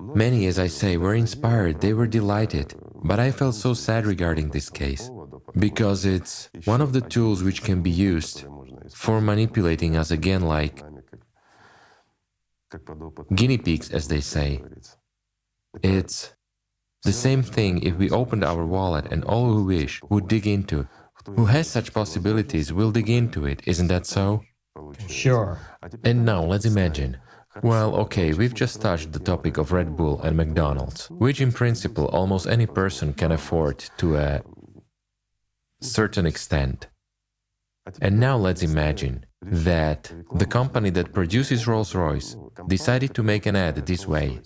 [0.00, 2.74] Many, as I say, were inspired, they were delighted.
[3.02, 5.10] But I felt so sad regarding this case,
[5.58, 8.44] because it's one of the tools which can be used
[8.94, 10.82] for manipulating us again, like
[13.34, 14.62] guinea pigs, as they say.
[15.82, 16.34] It's
[17.02, 20.86] the same thing if we opened our wallet and all who wish would dig into,
[21.26, 24.42] who has such possibilities will dig into it, isn't that so?
[25.08, 25.58] Sure.
[26.04, 27.18] And now let's imagine
[27.62, 32.06] well, okay, we've just touched the topic of Red Bull and McDonald's, which in principle
[32.06, 34.42] almost any person can afford to a
[35.80, 36.88] certain extent.
[38.02, 43.56] And now let's imagine that the company that produces Rolls Royce decided to make an
[43.56, 44.40] ad this way.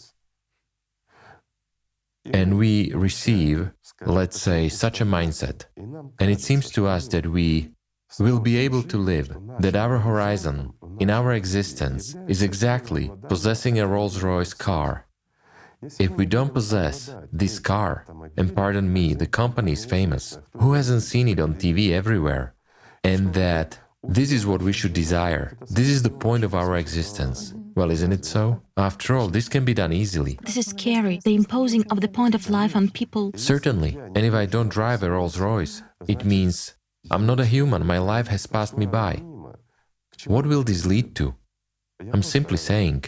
[2.25, 3.70] and we receive,
[4.07, 5.64] let's say, such a mindset.
[5.77, 7.70] And it seems to us that we
[8.18, 13.87] will be able to live, that our horizon in our existence is exactly possessing a
[13.87, 15.07] Rolls Royce car.
[15.98, 21.03] If we don't possess this car, and pardon me, the company is famous, who hasn't
[21.03, 22.55] seen it on TV everywhere?
[23.03, 25.57] And that this is what we should desire.
[25.70, 27.55] This is the point of our existence.
[27.75, 28.61] Well, isn't it so?
[28.77, 30.38] After all, this can be done easily.
[30.42, 33.33] This is scary, the imposing of the point of life on people.
[33.35, 33.96] Certainly.
[34.14, 36.75] And if I don't drive a Rolls Royce, it means
[37.10, 39.22] I'm not a human, my life has passed me by.
[40.26, 41.34] What will this lead to?
[42.12, 43.04] I'm simply saying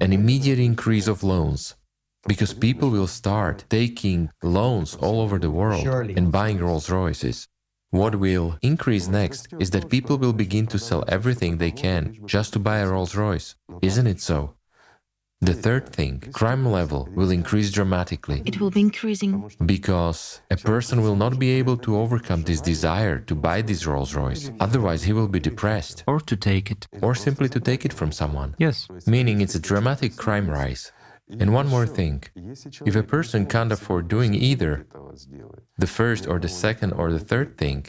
[0.00, 1.74] an immediate increase of loans.
[2.26, 6.14] Because people will start taking loans all over the world Surely.
[6.16, 7.46] and buying Rolls Royces.
[7.90, 12.52] What will increase next is that people will begin to sell everything they can just
[12.52, 13.54] to buy a Rolls Royce.
[13.80, 14.57] Isn't it so?
[15.40, 19.48] The third thing, crime level will increase dramatically It will be increasing.
[19.64, 24.14] because a person will not be able to overcome this desire to buy this Rolls
[24.16, 24.50] Royce.
[24.58, 26.88] Otherwise, he will be depressed Or to take it.
[27.02, 28.56] or simply to take it from someone.
[28.58, 28.88] Yes.
[29.06, 30.90] Meaning it's a dramatic crime rise.
[31.40, 32.24] And one more thing
[32.84, 34.86] if a person can't afford doing either
[35.78, 37.86] the first or the second or the third thing,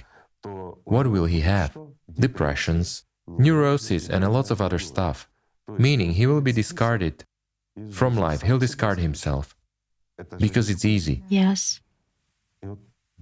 [0.84, 1.76] what will he have?
[2.20, 5.28] Depressions, neuroses, and a lot of other stuff.
[5.78, 7.24] Meaning he will be discarded
[7.92, 9.56] from life, he'll discard himself
[10.38, 11.24] because it's easy.
[11.30, 11.82] Yes.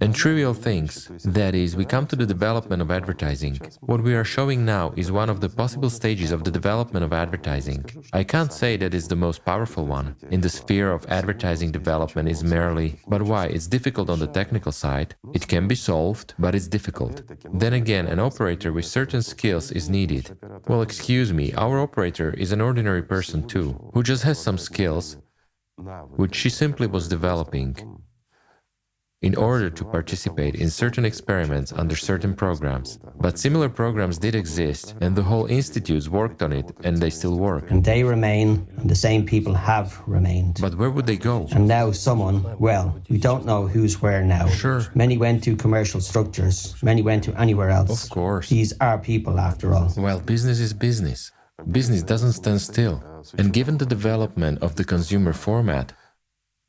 [0.00, 3.58] And trivial things, that is, we come to the development of advertising.
[3.80, 7.12] What we are showing now is one of the possible stages of the development of
[7.12, 7.84] advertising.
[8.12, 10.14] I can't say that it's the most powerful one.
[10.30, 13.46] In the sphere of advertising development is merely, but why?
[13.46, 15.16] It's difficult on the technical side.
[15.34, 17.22] It can be solved, but it's difficult.
[17.52, 20.36] Then again, an operator with certain skills is needed.
[20.68, 25.16] Well, excuse me, our operator is an ordinary person too, who just has some skills,
[26.16, 28.00] which she simply was developing
[29.22, 32.98] in order to participate in certain experiments under certain programs.
[33.18, 37.36] But similar programs did exist, and the whole institutes worked on it, and they still
[37.36, 37.70] work.
[37.70, 40.58] And they remain, and the same people have remained.
[40.60, 41.48] But where would they go?
[41.50, 44.46] And now someone, well, we don't know who's where now.
[44.48, 44.86] Sure.
[44.94, 48.04] Many went to commercial structures, many went to anywhere else.
[48.04, 48.48] Of course.
[48.48, 49.92] These are people, after all.
[49.96, 51.32] Well, business is business.
[51.72, 53.02] Business doesn't stand still.
[53.36, 55.92] And given the development of the consumer format,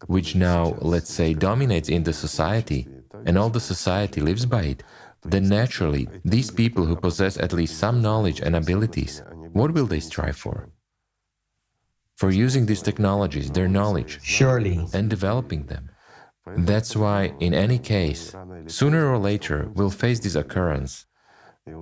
[0.07, 2.88] which now, let's say, dominates in the society,
[3.25, 4.83] and all the society lives by it,
[5.23, 9.99] then naturally, these people who possess at least some knowledge and abilities, what will they
[9.99, 10.69] strive for?
[12.15, 15.89] For using these technologies, their knowledge, Surely, and developing them.
[16.57, 18.33] That's why, in any case,
[18.67, 21.05] sooner or later, we'll face this occurrence.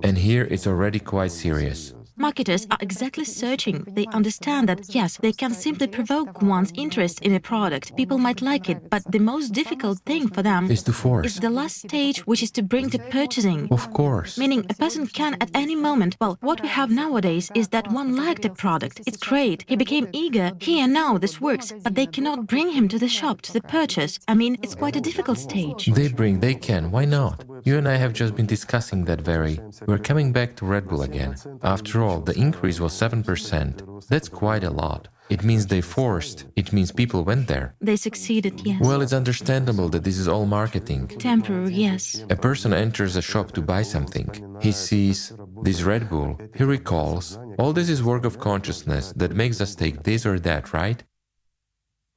[0.02, 1.94] And here it's already quite serious.
[2.18, 3.84] Marketers are exactly searching.
[3.92, 7.96] They understand that, yes, they can simply provoke one's interest in a product.
[7.96, 11.26] People might like it, but the most difficult thing for them Is to force.
[11.26, 13.68] is the last stage, which is to bring to purchasing.
[13.70, 14.36] Of course.
[14.36, 18.16] Meaning a person can at any moment, well, what we have nowadays is that one
[18.16, 22.46] liked a product, it's great, he became eager, here now this works, but they cannot
[22.48, 24.18] bring him to the shop, to the purchase.
[24.26, 25.86] I mean, it's quite a difficult stage.
[25.86, 27.44] They bring, they can, why not?
[27.64, 29.60] You and I have just been discussing that very.
[29.86, 31.36] We're coming back to Red Bull again.
[31.62, 34.08] After all, the increase was 7%.
[34.08, 35.08] That's quite a lot.
[35.28, 37.74] It means they forced, it means people went there.
[37.82, 38.80] They succeeded, yes.
[38.80, 41.08] Well, it's understandable that this is all marketing.
[41.08, 42.24] Temporary, yes.
[42.30, 44.28] A person enters a shop to buy something.
[44.62, 46.38] He sees this Red Bull.
[46.56, 50.72] He recalls, all this is work of consciousness that makes us take this or that,
[50.72, 51.02] right?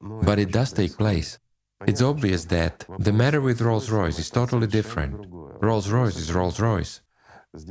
[0.00, 1.38] But it does take place.
[1.86, 5.26] It's obvious that the matter with Rolls Royce is totally different.
[5.60, 7.02] Rolls Royce is Rolls Royce.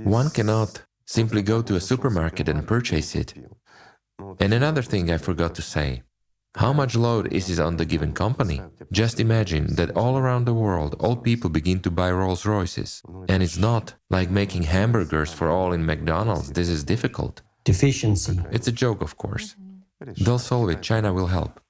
[0.04, 3.34] One cannot simply go to a supermarket and purchase it.
[4.40, 6.04] And another thing I forgot to say
[6.56, 8.62] how much load is it on the given company?
[8.92, 13.02] Just imagine that all around the world, all people begin to buy Rolls Royces.
[13.30, 16.52] And it's not like making hamburgers for all in McDonald's.
[16.52, 17.42] This is difficult.
[17.64, 18.38] deficiency.
[18.52, 19.56] It's a joke, of course.
[20.24, 20.82] They'll solve it.
[20.82, 21.62] China will help.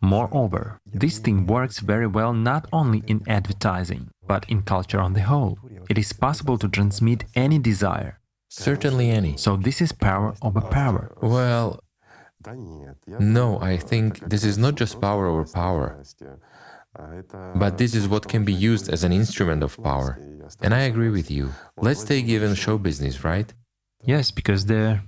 [0.00, 5.22] Moreover, this thing works very well not only in advertising, but in culture on the
[5.22, 5.58] whole.
[5.90, 8.20] It is possible to transmit any desire.
[8.48, 9.36] Certainly any.
[9.36, 11.16] So this is power over power.
[11.20, 11.80] Well,
[13.18, 16.02] no, I think this is not just power over power,
[17.54, 20.18] but this is what can be used as an instrument of power.
[20.62, 21.52] And I agree with you.
[21.76, 23.52] Let's take even show business, right?
[24.04, 25.02] Yes, because there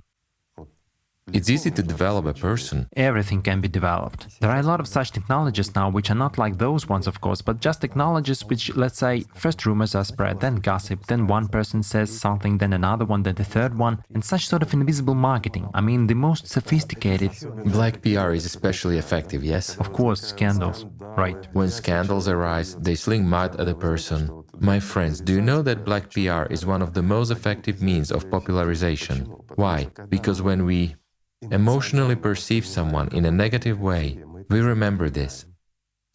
[1.33, 2.89] It's easy to develop a person.
[2.97, 4.41] Everything can be developed.
[4.41, 7.21] There are a lot of such technologies now which are not like those ones, of
[7.21, 11.49] course, but just technologies which, let's say, first rumors are spread, then gossip, then one
[11.49, 15.15] person says something, then another one, then the third one, and such sort of invisible
[15.15, 15.69] marketing.
[15.75, 17.33] I mean, the most sophisticated.
[17.65, 19.77] Black PR is especially effective, yes?
[19.77, 20.87] Of course, scandals.
[21.01, 21.49] Right.
[21.53, 24.31] When scandals arise, they sling mud at a person.
[24.59, 28.13] My friends, do you know that black PR is one of the most effective means
[28.13, 29.27] of popularization?
[29.57, 29.89] Why?
[30.09, 30.97] Because when we
[31.43, 34.19] emotionally perceive someone in a negative way,
[34.49, 35.47] we remember this.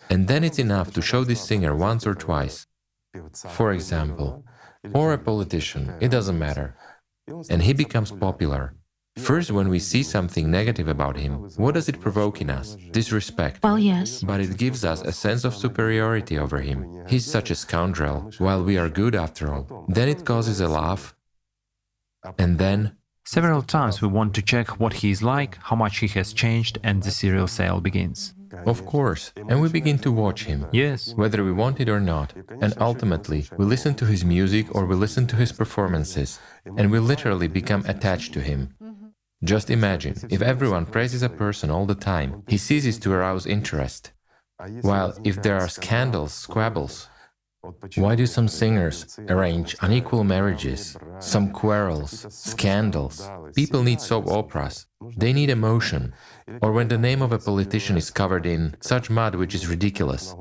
[0.10, 2.68] And then it's enough to show this singer once or twice.
[3.50, 4.44] For example,
[4.94, 6.76] or a politician, it doesn't matter.
[7.50, 8.76] And he becomes popular.
[9.18, 12.76] First, when we see something negative about him, what does it provoke in us?
[12.92, 13.64] Disrespect.
[13.64, 14.22] Well, yes.
[14.22, 17.06] But it gives us a sense of superiority over him.
[17.08, 19.86] He's such a scoundrel, while we are good after all.
[19.88, 21.16] Then it causes a laugh.
[22.38, 22.98] And then
[23.28, 26.78] Several times we want to check what he is like, how much he has changed,
[26.84, 28.36] and the serial sale begins.
[28.68, 30.68] Of course, and we begin to watch him.
[30.72, 31.12] Yes.
[31.16, 32.34] Whether we want it or not.
[32.62, 36.40] And ultimately, we listen to his music or we listen to his performances,
[36.78, 38.76] and we literally become attached to him.
[39.44, 44.12] Just imagine, if everyone praises a person all the time, he ceases to arouse interest.
[44.82, 47.10] While if there are scandals, squabbles,
[47.96, 53.30] why do some singers arrange unequal marriages, some quarrels, scandals?
[53.56, 54.88] People need soap operas.
[55.18, 56.14] They need emotion.
[56.62, 60.36] Or when the name of a politician is covered in such mud which is ridiculous.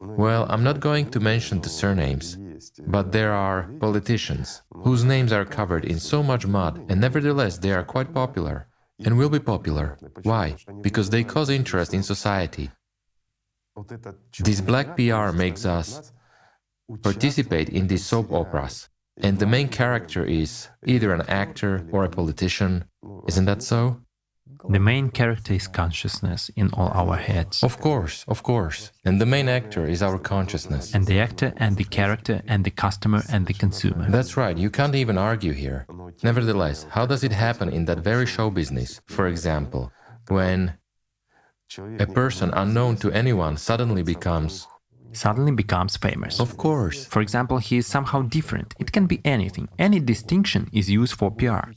[0.00, 2.38] Well, I'm not going to mention the surnames,
[2.86, 7.72] but there are politicians whose names are covered in so much mud, and nevertheless they
[7.72, 8.68] are quite popular
[9.04, 9.98] and will be popular.
[10.22, 10.56] Why?
[10.80, 12.70] Because they cause interest in society.
[14.40, 16.12] This black PR makes us
[17.02, 18.88] participate in these soap operas,
[19.20, 22.84] and the main character is either an actor or a politician.
[23.28, 24.00] Isn't that so?
[24.68, 27.62] The main character is consciousness in all our heads.
[27.62, 28.90] Of course, of course.
[29.04, 30.94] And the main actor is our consciousness.
[30.94, 34.10] And the actor and the character and the customer and the consumer.
[34.10, 35.86] That's right, you can't even argue here.
[36.22, 39.00] Nevertheless, how does it happen in that very show business?
[39.06, 39.92] For example,
[40.28, 40.77] when
[41.98, 44.66] a person unknown to anyone suddenly becomes
[45.12, 46.38] Suddenly becomes famous.
[46.38, 47.06] Of course.
[47.06, 48.74] For example, he is somehow different.
[48.78, 49.68] It can be anything.
[49.78, 51.70] Any distinction is used for PR.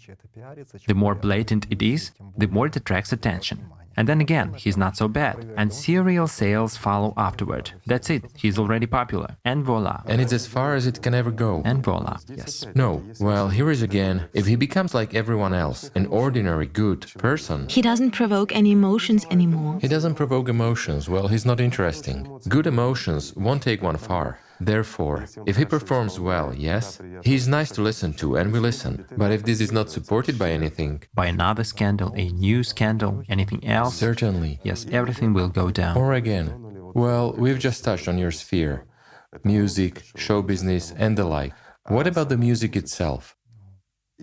[0.88, 3.72] The more blatant it is, the more it attracts attention.
[3.98, 5.36] And then again, he's not so bad.
[5.58, 7.72] And serial sales follow afterward.
[7.86, 8.24] That's it.
[8.36, 9.36] He's already popular.
[9.44, 10.02] And voila.
[10.06, 11.62] And it's as far as it can ever go.
[11.66, 12.18] And voila.
[12.28, 12.66] Yes.
[12.76, 13.04] No.
[13.20, 14.28] Well, here is again.
[14.34, 19.26] If he becomes like everyone else, an ordinary, good person, He doesn't provoke any emotions
[19.30, 19.78] anymore.
[19.82, 21.10] he doesn't provoke emotions.
[21.10, 22.18] Well, he's not interesting.
[22.48, 24.40] Good emotions won't take one far.
[24.66, 29.06] Therefore, if he performs well, yes, he is nice to listen to and we listen.
[29.18, 33.66] But if this is not supported by anything, By another scandal, a new scandal, anything
[33.66, 34.60] else, certainly.
[34.64, 35.98] yes, everything will go down.
[35.98, 36.48] Or again,
[36.94, 38.86] well, we've just touched on your sphere
[39.44, 41.54] music, show business, and the like.
[41.88, 43.36] What about the music itself?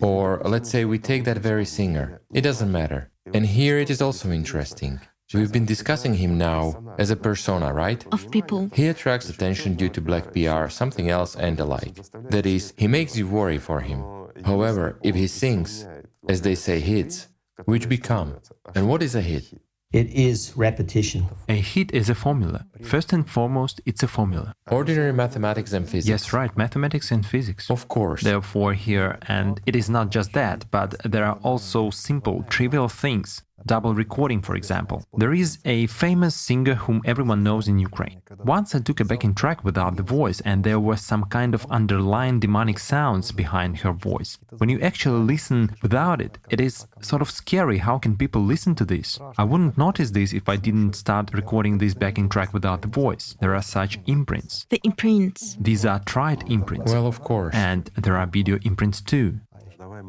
[0.01, 2.21] Or let's say we take that very singer.
[2.33, 3.11] It doesn't matter.
[3.33, 5.01] And here it is also interesting.
[5.31, 8.03] We've been discussing him now as a persona, right?
[8.11, 8.71] Of people.
[8.73, 11.95] He attracts attention due to black PR, something else, and the like.
[12.31, 14.03] That is, he makes you worry for him.
[14.43, 15.85] However, if he sings,
[16.27, 17.27] as they say, hits,
[17.65, 18.37] which become,
[18.73, 19.43] and what is a hit?
[19.91, 21.25] It is repetition.
[21.47, 22.65] A hit is a formula.
[22.83, 24.53] First and foremost, it's a formula.
[24.71, 26.07] Ordinary mathematics and physics.
[26.07, 27.69] Yes, right, mathematics and physics.
[27.69, 28.23] Of course.
[28.23, 33.43] Therefore, here, and it is not just that, but there are also simple, trivial things.
[33.65, 35.03] Double recording, for example.
[35.13, 38.21] There is a famous singer whom everyone knows in Ukraine.
[38.43, 41.65] Once I took a backing track without the voice, and there was some kind of
[41.69, 44.37] underlying demonic sounds behind her voice.
[44.57, 47.77] When you actually listen without it, it is sort of scary.
[47.79, 49.19] How can people listen to this?
[49.37, 53.35] I wouldn't notice this if I didn't start recording this backing track without the voice.
[53.41, 54.65] There are such imprints.
[54.69, 55.57] The imprints.
[55.59, 56.91] These are tried imprints.
[56.91, 57.53] Well, of course.
[57.55, 59.39] and there are video imprints too.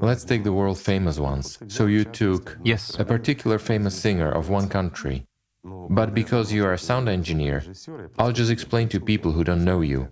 [0.01, 1.59] Let's take the world famous ones.
[1.68, 2.97] So you took Yes.
[2.99, 5.27] a particular famous singer of one country.
[5.89, 7.62] But because you are a sound engineer,
[8.18, 10.09] I'll just explain to people who don't know you.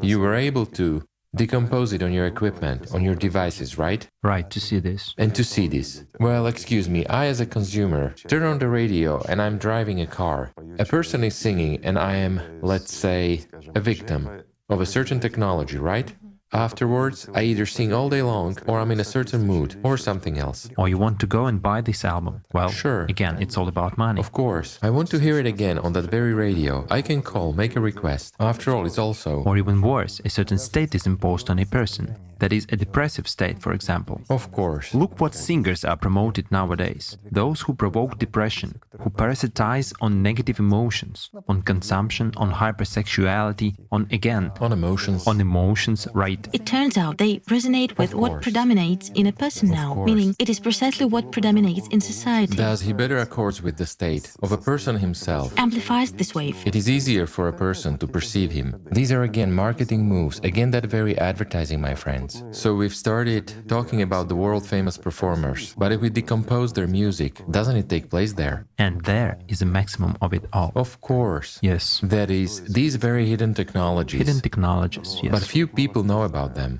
[0.00, 1.02] You were able to
[1.34, 4.06] decompose it on your equipment, on your devices, right?
[4.22, 5.14] Right, to see this.
[5.18, 6.04] And to see this.
[6.20, 10.06] Well, excuse me, I as a consumer turn on the radio and I'm driving a
[10.06, 10.52] car.
[10.78, 14.28] A person is singing and I am, let's say, a victim
[14.68, 16.14] of a certain technology, right?
[16.52, 20.36] Afterwards, I either sing all day long or I'm in a certain mood or something
[20.38, 20.68] else.
[20.76, 22.42] Or you want to go and buy this album.
[22.52, 23.06] Well, Sure.
[23.08, 24.20] again, it's all about money.
[24.20, 26.86] Of course, I want to hear it again on that very radio.
[26.90, 28.34] I can call, make a request.
[28.38, 29.42] After all, it's also.
[29.46, 32.16] Or even worse, a certain state is imposed on a person.
[32.42, 34.16] That is a depressive state, for example.
[34.28, 34.92] Of course.
[35.02, 37.04] Look what singers are promoted nowadays.
[37.40, 38.70] Those who provoke depression,
[39.02, 45.26] who parasitize on negative emotions, on consumption, on hypersexuality, on again, On emotions.
[45.30, 46.42] on emotions, right?
[46.52, 50.06] It turns out they resonate with what predominates in a person now, course.
[50.08, 52.56] meaning it is precisely what predominates in society.
[52.56, 55.46] Thus, he better accords with the state of a person himself.
[55.56, 56.56] Amplifies this wave.
[56.66, 58.68] It is easier for a person to perceive him.
[58.90, 62.31] These are again marketing moves, again that very advertising, my friends.
[62.50, 67.32] So we've started talking about the world famous performers, but if we decompose their music,
[67.50, 68.66] doesn't it take place there?
[68.78, 70.70] And there is a maximum of it all.
[70.74, 71.58] Of course.
[71.62, 72.00] Yes.
[72.02, 74.20] That is, these very hidden technologies.
[74.22, 75.32] Hidden technologies, yes.
[75.34, 76.72] But few people know about them.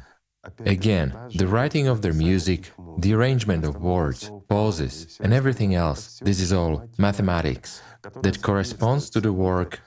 [0.77, 6.41] Again, the writing of their music, the arrangement of words, pauses, and everything else, this
[6.41, 7.81] is all mathematics
[8.23, 9.81] that corresponds to the work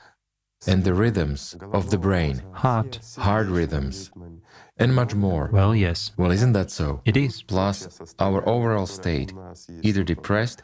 [0.68, 3.00] and the rhythms of the brain, Heart.
[3.18, 4.12] hard rhythms,
[4.78, 5.50] and much more.
[5.52, 7.02] Well, yes, Well, isn't that so?
[7.06, 7.42] it is.
[7.44, 7.88] Plus,
[8.20, 9.34] our overall state,
[9.82, 10.62] either depressed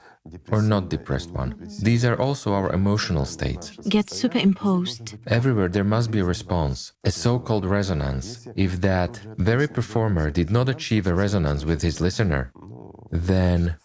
[0.52, 1.56] or not depressed one.
[1.82, 3.72] These are also our emotional states.
[3.90, 5.16] Get superimposed.
[5.28, 8.48] Everywhere there must be a response, a so called resonance.
[8.56, 12.52] If that very performer did not achieve a resonance with his listener,
[13.12, 13.76] then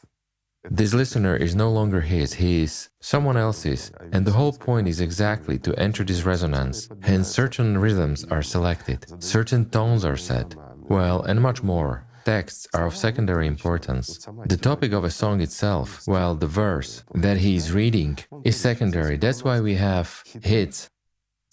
[0.70, 3.92] this listener is no longer his, he is someone else's.
[4.12, 6.88] And the whole point is exactly to enter this resonance.
[7.02, 10.54] Hence, certain rhythms are selected, certain tones are set,
[10.88, 12.06] well, and much more.
[12.24, 14.26] Texts are of secondary importance.
[14.46, 19.16] The topic of a song itself, well, the verse that he is reading, is secondary.
[19.16, 20.90] That's why we have hits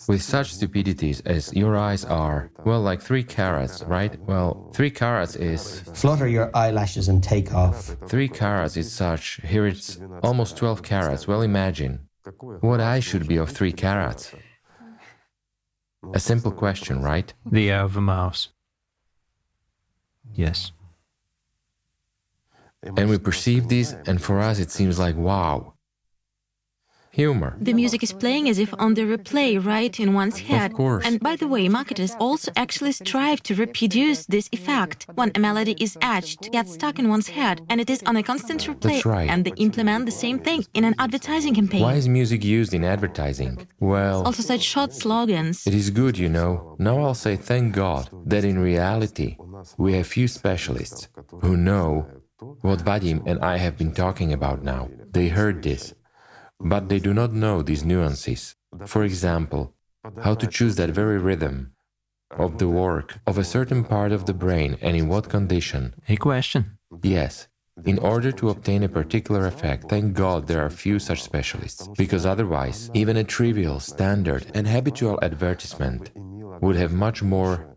[0.07, 4.19] with such stupidities as your eyes are, well, like three carats, right?
[4.21, 7.95] Well, three carats is Flutter your eyelashes and take off.
[8.07, 9.39] three carats is such.
[9.43, 11.27] Here it's almost 12 carats.
[11.27, 12.07] Well, imagine
[12.61, 14.31] what eye should be of three carats.
[16.13, 17.33] A simple question, right?
[17.45, 18.49] The eye of a mouse.
[20.33, 20.71] Yes.
[22.97, 25.72] And we perceive this, and for us it seems like wow.
[27.13, 27.55] Humor.
[27.61, 30.71] The music is playing as if on the replay right in one's head.
[30.71, 31.05] Of course.
[31.05, 35.05] And by the way, marketers also actually strive to reproduce this effect.
[35.13, 38.23] When a melody is etched, gets stuck in one's head, and it is on a
[38.23, 38.93] constant replay.
[38.93, 39.29] That's right.
[39.29, 41.83] And they implement the same thing in an advertising campaign.
[41.83, 43.67] Why is music used in advertising?
[43.79, 45.67] Well, Also such short slogans.
[45.67, 46.75] It is good, you know.
[46.79, 49.37] Now I'll say thank God that in reality
[49.77, 51.09] we have few specialists
[51.41, 52.07] who know
[52.61, 54.89] what Vadim and I have been talking about now.
[55.11, 55.93] They heard this,
[56.59, 58.55] but they do not know these nuances.
[58.85, 59.73] For example,
[60.21, 61.73] how to choose that very rhythm
[62.31, 65.93] of the work of a certain part of the brain and in what condition.
[66.09, 66.77] A question.
[67.03, 67.47] Yes,
[67.85, 72.25] in order to obtain a particular effect, thank God there are few such specialists, because
[72.25, 77.75] otherwise, even a trivial, standard, and habitual advertisement would have much more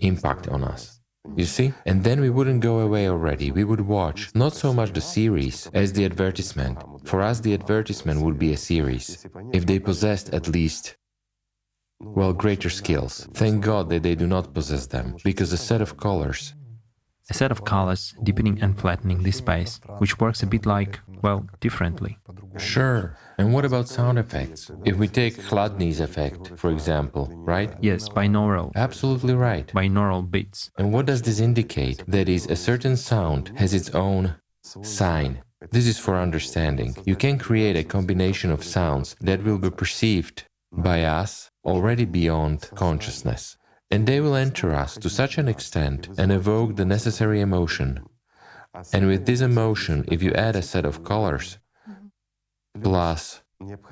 [0.00, 0.99] impact on us.
[1.36, 1.72] You see?
[1.86, 3.50] And then we wouldn't go away already.
[3.50, 6.78] We would watch not so much the series as the advertisement.
[7.04, 9.26] For us, the advertisement would be a series.
[9.52, 10.96] If they possessed at least,
[12.00, 13.28] well, greater skills.
[13.34, 16.54] Thank God that they do not possess them, because a set of colors
[17.30, 21.46] A set of colors deepening and flattening the space, which works a bit like, well,
[21.60, 22.18] differently.
[22.58, 23.16] Sure.
[23.38, 24.70] And what about sound effects?
[24.84, 27.72] If we take Chladni's effect, for example, right?
[27.80, 28.72] Yes, binaural.
[28.74, 29.66] Absolutely right.
[29.68, 30.70] Binaural beats.
[30.78, 32.04] And what does this indicate?
[32.06, 35.42] That is, a certain sound has its own sign.
[35.70, 36.96] This is for understanding.
[37.04, 42.70] You can create a combination of sounds that will be perceived by us already beyond
[42.74, 43.56] consciousness.
[43.90, 48.04] And they will enter us to such an extent and evoke the necessary emotion.
[48.92, 51.58] And with this emotion, if you add a set of colors,
[52.82, 53.42] plus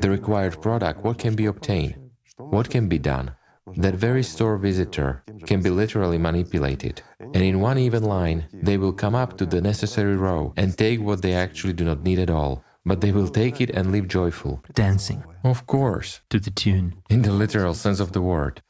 [0.01, 1.95] the required product, what can be obtained?
[2.37, 3.33] What can be done?
[3.76, 8.95] That very store visitor can be literally manipulated, and in one even line, they will
[8.95, 12.31] come up to the necessary row and take what they actually do not need at
[12.31, 14.62] all, but they will take it and live joyful.
[14.72, 16.95] Dancing Of course, to the tune.
[17.11, 18.62] in the literal sense of the word.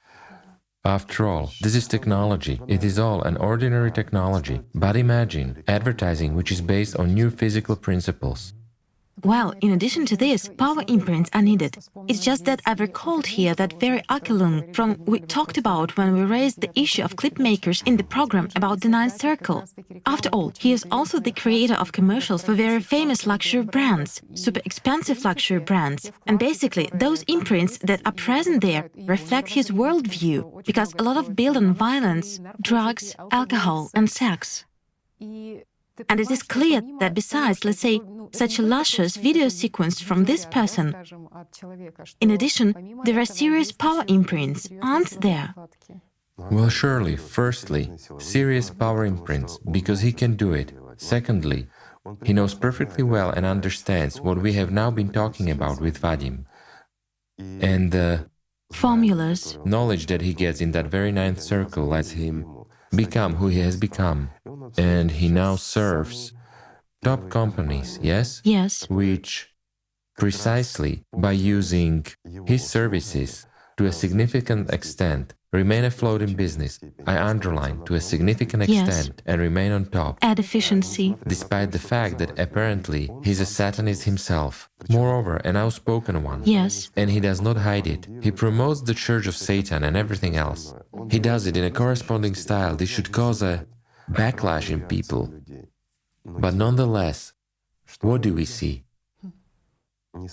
[0.84, 2.60] After all, this is technology.
[2.68, 4.60] It is all an ordinary technology.
[4.74, 8.54] But imagine advertising which is based on new physical principles.
[9.24, 11.76] Well, in addition to this, power imprints are needed.
[12.06, 16.22] It's just that I've recalled here that very Akerlund from we talked about when we
[16.22, 19.64] raised the issue of clip makers in the program about the Ninth Circle.
[20.06, 24.60] After all, he is also the creator of commercials for very famous luxury brands, super
[24.64, 26.10] expensive luxury brands.
[26.26, 31.34] And basically, those imprints that are present there reflect his worldview, because a lot of
[31.34, 34.64] build on violence, drugs, alcohol, and sex.
[36.08, 38.00] And it is clear that besides, let's say,
[38.32, 40.94] such a luscious video sequence from this person,
[42.20, 45.54] in addition, there are serious power imprints, aren't there?
[46.36, 50.72] Well, surely, firstly, serious power imprints, because he can do it.
[50.96, 51.66] Secondly,
[52.24, 56.44] he knows perfectly well and understands what we have now been talking about with Vadim.
[57.38, 58.30] And the
[58.72, 59.58] Formulas.
[59.64, 62.46] knowledge that he gets in that very ninth circle lets him
[62.94, 64.30] become who he has become.
[64.76, 66.32] And he now serves
[67.02, 68.40] top companies, yes?
[68.44, 68.88] Yes.
[68.90, 69.48] Which
[70.16, 72.04] precisely by using
[72.46, 73.46] his services
[73.76, 76.78] to a significant extent remain afloat in business.
[77.06, 78.88] I underline to a significant Yes.
[78.88, 80.18] extent and remain on top.
[80.20, 81.16] Add efficiency.
[81.26, 86.42] Despite the fact that apparently he's a Satanist himself, moreover, an outspoken one.
[86.44, 86.90] Yes.
[86.96, 88.06] And he does not hide it.
[88.20, 90.74] He promotes the Church of Satan and everything else.
[91.10, 92.74] He does it in a corresponding style.
[92.76, 93.66] This should cause a
[94.10, 95.32] backlash in people.
[96.24, 97.32] But nonetheless,
[98.00, 98.84] what do we see?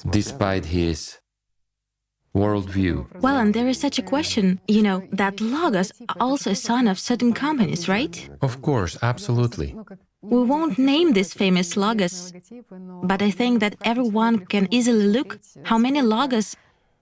[0.09, 1.19] Despite his
[2.35, 6.55] worldview, Well, and there is such a question, you know, that logos are also a
[6.55, 8.29] son of certain companies, right?
[8.41, 9.75] of course, absolutely.
[10.21, 12.33] We won't name these famous logos,
[13.03, 16.55] but I think that everyone can easily look how many logos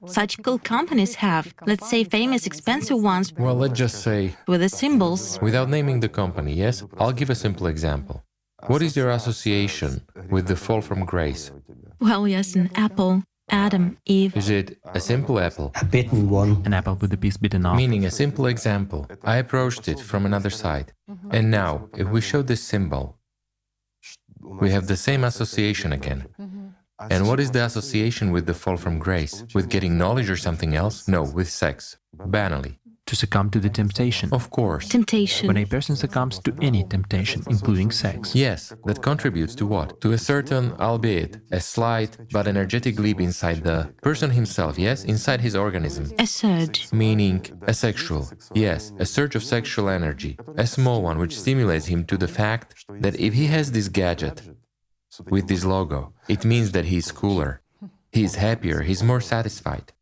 [0.08, 1.54] such cool companies have.
[1.66, 5.39] Let's say famous expensive ones Well, let's just say, with the symbols.
[5.41, 6.84] without naming the company, yes?
[6.99, 8.24] I'll give a simple example.
[8.68, 11.51] What is your association with the fall from grace?
[11.99, 14.36] Well, yes, an apple, Adam, Eve.
[14.38, 15.72] Is it a simple apple?
[15.82, 16.62] A bitten one.
[16.66, 17.76] An apple with the piece bitten off.
[17.76, 19.06] Meaning a simple example.
[19.24, 20.93] I approached it from another side.
[21.32, 23.18] And now, if we show this symbol,
[24.62, 26.26] we have the same association again.
[27.10, 29.43] And what is the association with the fall from grace?
[29.54, 31.08] With getting knowledge or something else?
[31.08, 31.97] No, with sex.
[32.18, 32.78] Banally.
[33.08, 34.30] To succumb to the temptation.
[34.32, 34.88] Of course.
[34.88, 35.47] Temptation.
[35.47, 38.34] When a person succumbs to any temptation, including sex.
[38.34, 39.99] Yes, that contributes to what?
[40.01, 45.04] To a certain, albeit a slight but energetic leap inside the person himself, yes?
[45.04, 46.14] Inside his organism.
[46.18, 46.88] A surge.
[46.93, 52.06] Meaning a sexual, yes, a surge of sexual energy, a small one which stimulates him
[52.06, 54.41] to the fact that if he has this gadget
[55.30, 57.61] with this logo, it means that he's cooler,
[58.11, 59.93] he's happier, he's more satisfied.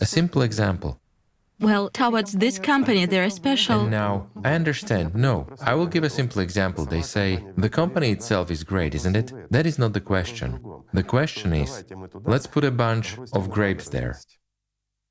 [0.00, 1.00] A simple example.
[1.58, 3.82] Well, towards this company, they're special.
[3.82, 5.14] And now, I understand.
[5.14, 6.84] No, I will give a simple example.
[6.84, 9.32] They say, the company itself is great, isn't it?
[9.50, 10.60] That is not the question.
[10.92, 11.84] The question is,
[12.24, 14.18] let's put a bunch of grapes there.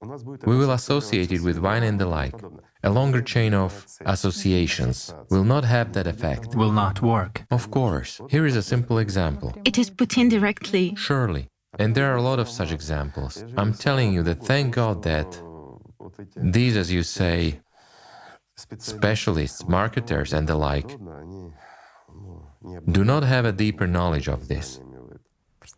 [0.02, 2.36] We will associate it with wine and the like.
[2.84, 6.56] A longer chain of associations will not have that effect.
[6.56, 7.44] Will not work.
[7.50, 9.54] Of course, here is a simple example.
[9.66, 10.94] It is put in directly.
[10.96, 11.48] Surely.
[11.80, 13.44] And there are a lot of such examples.
[13.58, 15.42] I'm telling you that thank God that
[16.36, 17.62] these, as you say,
[18.56, 20.90] specialists, marketers, and the like,
[22.92, 24.80] do not have a deeper knowledge of this.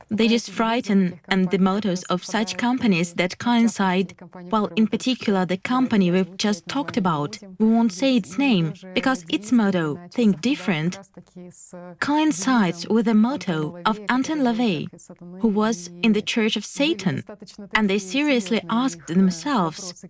[0.09, 4.15] They just frighten and the mottos of such companies that coincide,
[4.51, 7.37] well, in particular, the company we've just talked about.
[7.59, 10.99] We won't say its name because its motto, Think Different,
[11.99, 14.87] coincides with the motto of Anton LaVey,
[15.41, 17.23] who was in the Church of Satan.
[17.75, 20.05] And they seriously asked themselves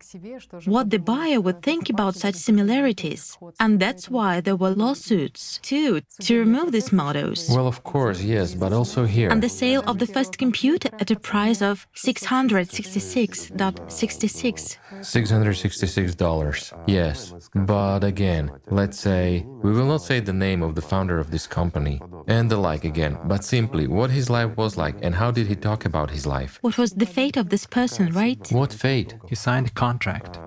[0.65, 3.37] what the buyer would think about such similarities.
[3.59, 7.49] And that's why there were lawsuits, too, to remove these mottos.
[7.49, 9.29] Well, of course, yes, but also here.
[9.29, 14.77] And the sale of the first computer at a price of $666.66.
[14.99, 16.83] $666.
[16.87, 17.33] Yes.
[17.55, 21.47] But again, let's say, we will not say the name of the founder of this
[21.47, 25.47] company and the like again, but simply what his life was like and how did
[25.47, 26.59] he talk about his life.
[26.61, 28.45] What was the fate of this person, right?
[28.51, 29.15] What fate?
[29.27, 30.37] He signed a contract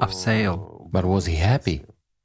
[0.00, 0.88] of sale.
[0.92, 1.84] But was he happy?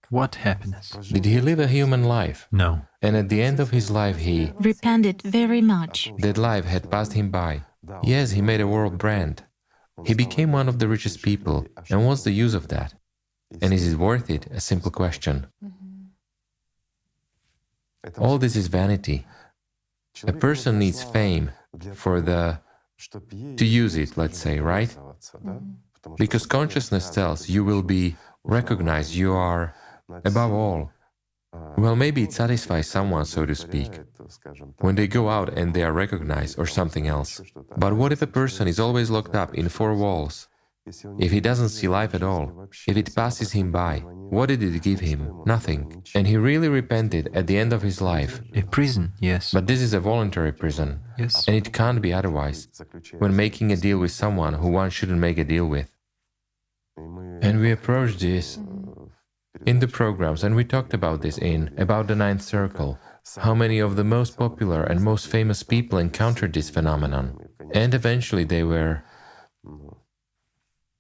[0.10, 0.90] What happiness?
[1.12, 2.48] Did he live a human life?
[2.52, 2.82] No.
[3.02, 4.52] And at the end of his life, he.
[4.60, 6.12] Repented very much.
[6.20, 7.64] That life had passed him by.
[8.04, 9.44] Yes, he made a world brand.
[10.06, 11.66] He became one of the richest people.
[11.90, 12.94] And what's the use of that?
[13.62, 14.48] And is it worth it?
[14.48, 15.48] A simple question.
[15.64, 15.86] Mm-hmm.
[18.22, 19.26] All this is vanity.
[20.28, 21.52] A person needs fame
[21.94, 22.60] for the.
[23.58, 24.90] to use it, let's say, right?
[24.90, 26.16] Mm-hmm.
[26.18, 29.74] Because consciousness tells you will be recognized, you are
[30.24, 30.92] above all.
[31.54, 33.92] Uh, well, maybe it satisfies someone, so to speak,
[34.80, 37.42] when they go out and they are recognized or something else.
[37.78, 40.48] But what if a person is always locked up in four walls?
[41.18, 44.00] If he doesn't see life at all, if it passes him by,
[44.30, 45.42] what did it give him?
[45.46, 46.04] Nothing.
[46.14, 48.42] And he really repented at the end of his life.
[48.54, 49.52] A prison, yes.
[49.52, 51.48] But this is a voluntary prison, yes.
[51.48, 52.68] and it can't be otherwise
[53.18, 55.90] when making a deal with someone who one shouldn't make a deal with.
[57.42, 58.60] And we approach this
[59.66, 63.00] in the programs, and we talked about this in About the Ninth Circle,
[63.38, 67.38] how many of the most popular and most famous people encountered this phenomenon.
[67.74, 69.04] And eventually they were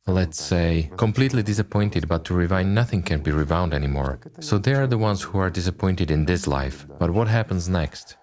[0.08, 4.20] let's say, completely disappointed, but to rewind, nothing can be rewound anymore.
[4.39, 6.86] So they are the ones who are disappointed in this life.
[6.99, 8.18] But what happens next?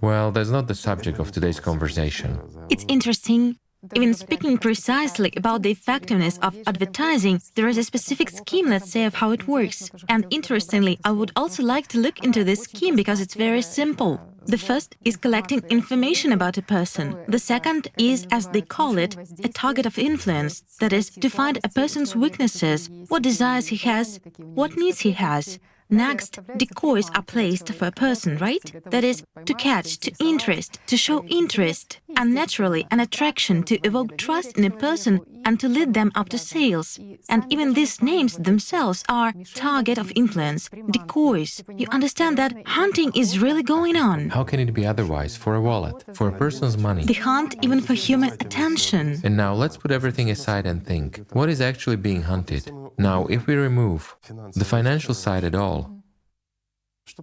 [0.00, 2.40] Well, that's not the subject of today's conversation.
[2.68, 3.58] It's interesting.
[3.94, 9.04] Even speaking precisely about the effectiveness of advertising, there is a specific scheme, let's say,
[9.04, 9.90] of how it works.
[10.08, 14.20] And interestingly, I would also like to look into this scheme because it's very simple.
[14.46, 17.16] The first is collecting information about a person.
[17.28, 20.60] The second is, as they call it, a target of influence.
[20.80, 25.58] That is, to find a person's weaknesses, what desires he has, what needs he has.
[25.90, 28.62] Next, decoys are placed for a person, right?
[28.90, 34.16] That is, to catch, to interest, to show interest, and naturally an attraction to evoke
[34.16, 36.98] trust in a person and to lead them up to sales.
[37.28, 41.62] And even these names themselves are target of influence, decoys.
[41.76, 44.30] You understand that hunting is really going on.
[44.30, 47.04] How can it be otherwise for a wallet, for a person's money?
[47.04, 49.20] The hunt even for human attention.
[49.24, 52.70] And now let's put everything aside and think what is actually being hunted?
[52.98, 54.16] Now, if we remove
[54.54, 56.02] the financial side at all,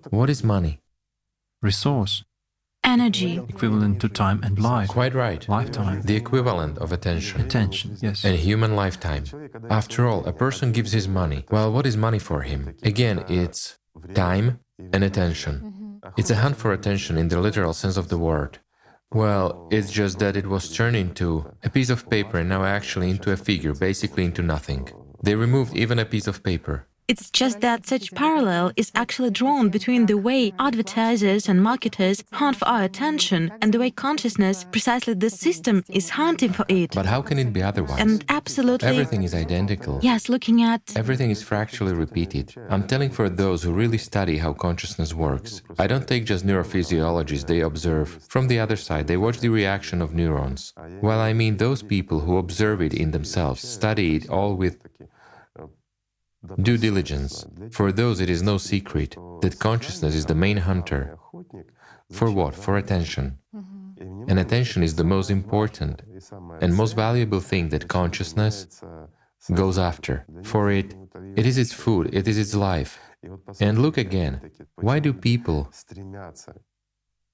[0.09, 0.79] what is money?
[1.61, 2.23] Resource,
[2.83, 3.37] Energy.
[3.47, 4.89] equivalent to time and life.
[4.89, 5.47] Quite right.
[5.47, 6.01] Lifetime.
[6.01, 7.41] The equivalent of attention.
[7.41, 8.23] Attention, yes.
[8.25, 9.23] And human lifetime.
[9.69, 11.45] After all, a person gives his money.
[11.51, 12.75] Well, what is money for him?
[12.83, 13.77] Again, it's
[14.15, 14.59] time
[14.93, 15.55] and attention.
[15.61, 15.81] Mm-hmm.
[16.17, 18.59] It's a hunt for attention in the literal sense of the word.
[19.13, 23.09] Well, it's just that it was turned into a piece of paper and now actually
[23.09, 24.89] into a figure, basically into nothing.
[25.21, 26.87] They removed even a piece of paper.
[27.11, 32.55] It's just that such parallel is actually drawn between the way advertisers and marketers hunt
[32.55, 36.91] for our attention and the way consciousness, precisely the system, is hunting for it.
[36.95, 37.99] But how can it be otherwise?
[37.99, 38.87] And absolutely.
[38.87, 39.99] Everything is identical.
[40.01, 40.81] Yes, looking at.
[40.95, 42.55] Everything is fractally repeated.
[42.69, 45.63] I'm telling for those who really study how consciousness works.
[45.79, 48.07] I don't take just neurophysiologists they observe.
[48.29, 50.73] From the other side, they watch the reaction of neurons.
[51.01, 54.77] Well, I mean those people who observe it in themselves, study it all with
[56.61, 57.45] due diligence.
[57.71, 61.17] For those, it is no secret that consciousness is the main hunter.
[62.11, 62.55] For what?
[62.55, 63.37] For attention.
[64.27, 66.01] And attention is the most important
[66.61, 68.81] and most valuable thing that consciousness
[69.53, 70.25] goes after.
[70.43, 70.95] For it,
[71.35, 72.99] it is its food, it is its life.
[73.59, 74.41] And look again,
[74.75, 75.69] why do people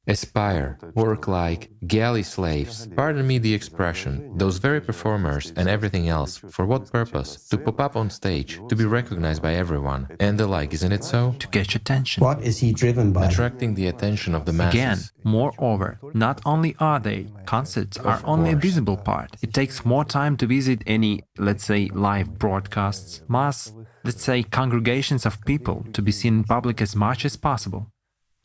[0.07, 2.87] aspire, work like galley slaves.
[2.95, 6.37] Pardon me the expression, those very performers and everything else.
[6.37, 7.47] For what purpose?
[7.49, 11.03] To pop up on stage, to be recognized by everyone, and the like, isn't it
[11.03, 11.35] so?
[11.39, 12.23] To catch attention.
[12.23, 13.27] What is he driven by?
[13.27, 14.73] Attracting the attention of the masses.
[14.73, 19.35] Again, moreover, not only are they, concerts are only a visible part.
[19.41, 25.25] It takes more time to visit any, let's say, live broadcasts, mass, let's say, congregations
[25.25, 27.91] of people to be seen in public as much as possible.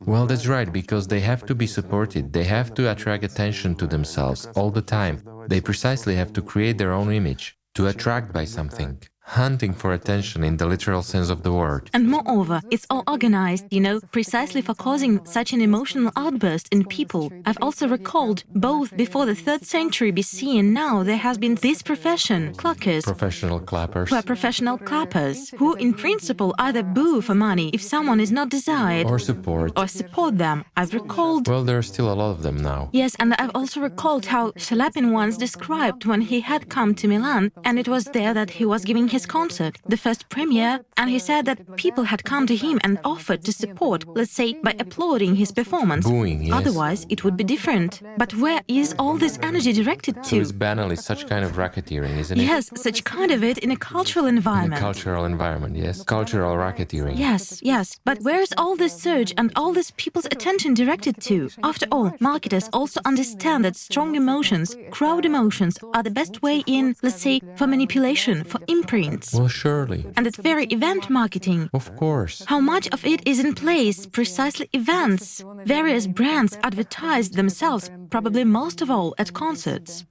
[0.04, 2.32] Well, that's right, because they have to be supported.
[2.32, 5.22] They have to attract attention to themselves all the time.
[5.48, 9.02] They precisely have to create their own image, to attract by something.
[9.24, 11.88] Hunting for attention in the literal sense of the word.
[11.94, 16.84] And moreover, it's all organized, you know, precisely for causing such an emotional outburst in
[16.84, 17.32] people.
[17.46, 21.82] I've also recalled both before the 3rd century BC and now there has been this
[21.82, 24.10] profession, clackers, Professional clappers.
[24.10, 28.48] who are professional clappers, who in principle either boo for money if someone is not
[28.50, 29.72] desired Or support.
[29.78, 30.64] or support them.
[30.76, 32.90] I've recalled Well, there are still a lot of them now.
[32.92, 37.52] Yes, and I've also recalled how Chaliapin once described when he had come to Milan,
[37.64, 41.18] and it was there that he was giving his concert, the first premiere, and he
[41.18, 45.36] said that people had come to him and offered to support, let's say, by applauding
[45.36, 46.04] his performance.
[46.06, 46.54] Booing, yes.
[46.60, 47.90] Otherwise, it would be different.
[48.22, 50.40] But where is all this energy directed So to?
[50.42, 52.44] it's banally such kind of racketeering, isn't it?
[52.44, 54.80] Yes, such kind of it in a cultural In a environment.
[54.80, 56.02] cultural environment, yes.
[56.04, 57.18] Cultural racketeering.
[57.18, 57.98] Yes, yes.
[58.04, 61.36] But where is all this surge and all this people's attention directed to?
[61.62, 66.84] After all, marketers also understand that strong emotions, crowd emotions, are the best way in,
[67.02, 68.60] let's say, for manipulation, for
[69.02, 69.34] imprints.
[69.34, 70.06] Well, surely.
[70.16, 71.70] And that very event marketing.
[71.72, 72.44] Of course.
[72.46, 74.06] How much of it is in place?
[74.06, 75.44] Precisely events.
[75.64, 80.04] Various brands advertise themselves, probably most of all at concerts.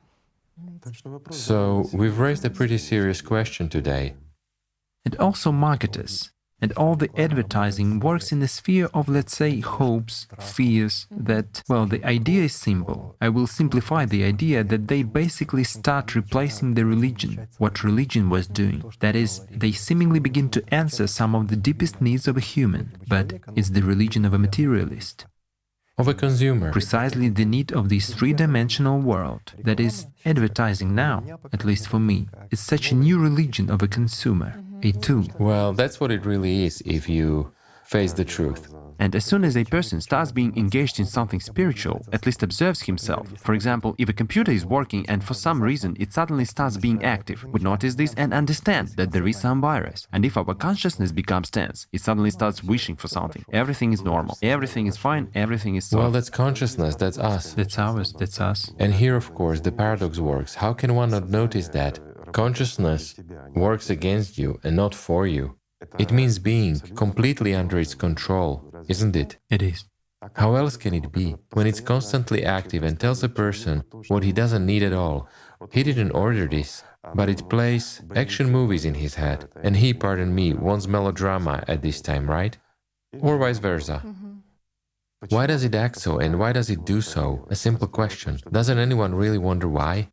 [1.31, 4.13] So, we've raised a pretty serious question today.
[5.05, 6.31] And also marketers.
[6.61, 11.87] And all the advertising works in the sphere of, let's say, hopes, fears, that, well,
[11.87, 13.15] the idea is simple.
[13.19, 18.47] I will simplify the idea that they basically start replacing the religion, what religion was
[18.47, 18.83] doing.
[18.99, 22.91] That is, they seemingly begin to answer some of the deepest needs of a human,
[23.07, 25.25] but it's the religion of a materialist.
[25.97, 26.71] Of a consumer.
[26.71, 31.99] Precisely the need of this three dimensional world, that is, advertising now, at least for
[31.99, 35.25] me, is such a new religion of a consumer, a tool.
[35.39, 37.51] Well, that's what it really is if you
[37.83, 38.73] face the truth.
[38.99, 42.83] And as soon as a person starts being engaged in something spiritual, at least observes
[42.83, 46.77] himself, for example, if a computer is working and for some reason it suddenly starts
[46.77, 50.07] being active, we notice this and understand that there is some virus.
[50.13, 53.43] And if our consciousness becomes tense, it suddenly starts wishing for something.
[53.51, 55.99] Everything is normal, everything is fine, everything is soft.
[55.99, 57.53] Well, that's consciousness, that's us.
[57.53, 58.71] That's ours, that's us.
[58.77, 60.53] And here, of course, the paradox works.
[60.53, 61.99] How can one not notice that?
[62.33, 63.15] Consciousness
[63.55, 65.57] works against you and not for you.
[65.97, 69.37] It means being completely under its control, isn't it?
[69.49, 69.85] It is.
[70.35, 71.35] How else can it be?
[71.53, 75.27] When it's constantly active and tells a person what he doesn't need at all.
[75.71, 76.83] He didn't order this,
[77.15, 79.47] but it plays action movies in his head.
[79.63, 82.55] And he, pardon me, wants melodrama at this time, right?
[83.19, 84.03] Or vice versa.
[84.05, 84.31] Mm-hmm.
[85.29, 87.45] Why does it act so and why does it do so?
[87.49, 88.39] A simple question.
[88.51, 90.11] Doesn't anyone really wonder why?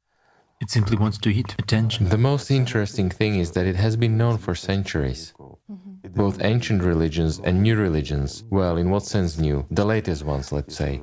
[0.60, 2.08] It simply wants to eat attention.
[2.08, 5.32] The most interesting thing is that it has been known for centuries.
[5.38, 6.14] Mm-hmm.
[6.14, 9.66] Both ancient religions and new religions, well, in what sense new?
[9.70, 11.00] The latest ones, let's say.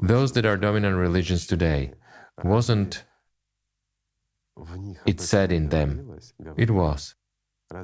[0.00, 1.92] Those that are dominant religions today,
[2.44, 3.04] wasn't
[5.06, 6.18] it said in them?
[6.56, 7.14] It was.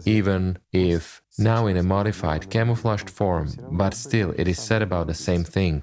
[0.05, 5.15] Even if now in a modified, camouflaged form, but still it is said about the
[5.15, 5.83] same thing.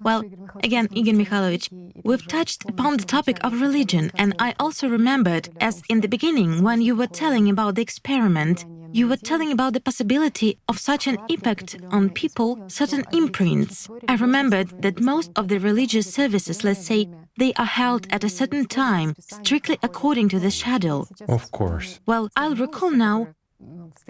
[0.00, 0.24] Well,
[0.62, 1.68] again, Igor Mikhailovich,
[2.04, 6.62] we've touched upon the topic of religion, and I also remembered, as in the beginning,
[6.62, 11.06] when you were telling about the experiment, you were telling about the possibility of such
[11.06, 13.88] an impact on people, certain imprints.
[14.06, 18.28] I remembered that most of the religious services, let's say, they are held at a
[18.28, 21.08] certain time, strictly according to the schedule.
[21.28, 22.00] Of course.
[22.06, 23.28] Well, I'll recall now,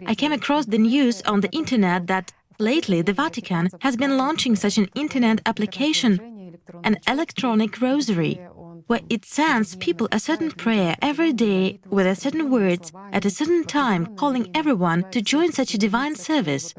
[0.07, 4.56] I came across the news on the internet that lately the Vatican has been launching
[4.56, 8.40] such an internet application, an electronic rosary,
[8.86, 13.30] where it sends people a certain prayer every day with a certain words at a
[13.30, 16.74] certain time, calling everyone to join such a divine service.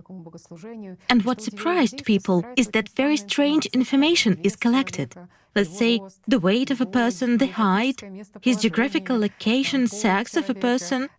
[1.08, 5.16] And what surprised people is that very strange information is collected.
[5.56, 8.02] Let's say the weight of a person, the height,
[8.42, 11.10] his geographical location, sex of a person,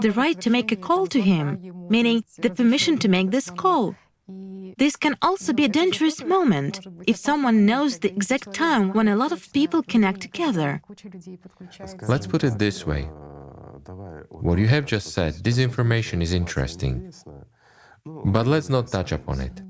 [0.00, 1.46] the right to make a call to him,
[1.88, 3.94] meaning the permission to make this call.
[4.76, 9.16] This can also be a dangerous moment if someone knows the exact time when a
[9.16, 10.82] lot of people connect together.
[12.06, 13.02] Let's put it this way.
[14.30, 17.12] What you have just said, this information is interesting.
[18.04, 19.62] But let's not touch upon it.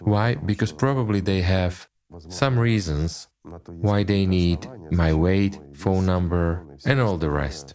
[0.00, 0.34] Why?
[0.34, 1.88] Because probably they have
[2.28, 3.28] some reasons
[3.66, 7.74] why they need my weight, phone number, and all the rest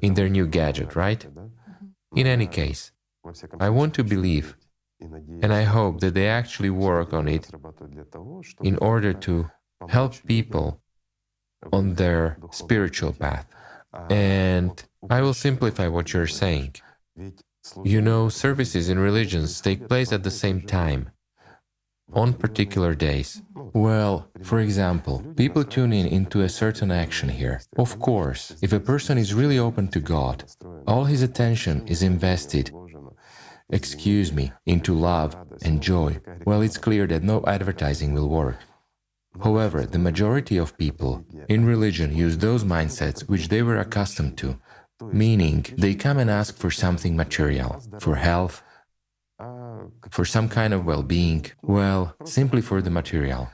[0.00, 1.20] in their new gadget, right?
[1.20, 2.18] Mm-hmm.
[2.18, 2.92] In any case,
[3.60, 4.56] I want to believe
[5.42, 7.50] and I hope that they actually work on it
[8.62, 9.50] in order to
[9.88, 10.80] help people
[11.72, 13.46] on their spiritual path.
[14.10, 16.76] And I will simplify what you're saying.
[17.84, 21.10] You know, services in religions take place at the same time,
[22.12, 23.42] on particular days.
[23.74, 27.60] Well, for example, people tune in into a certain action here.
[27.78, 30.44] Of course, if a person is really open to God,
[30.86, 32.70] all his attention is invested
[33.72, 35.34] excuse me, into love
[35.64, 38.58] and joy, well, it's clear that no advertising will work.
[39.42, 44.58] However, the majority of people in religion use those mindsets which they were accustomed to,
[45.00, 48.62] meaning they come and ask for something material, for health,
[50.10, 53.50] for some kind of well being, well, simply for the material.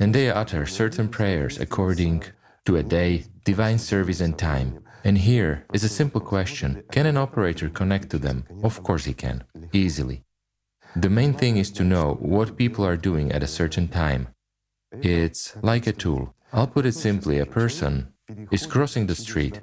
[0.00, 2.24] And they utter certain prayers according
[2.64, 7.16] to a day, divine service, and time, and here is a simple question Can an
[7.16, 8.44] operator connect to them?
[8.62, 10.24] Of course he can, easily.
[10.96, 14.28] The main thing is to know what people are doing at a certain time.
[14.92, 16.34] It's like a tool.
[16.52, 18.12] I'll put it simply a person
[18.50, 19.60] is crossing the street.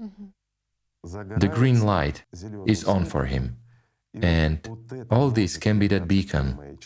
[0.00, 1.38] Mm-hmm.
[1.38, 2.24] The green light
[2.66, 3.56] is on for him.
[4.20, 4.68] And
[5.10, 6.78] all this can be that beacon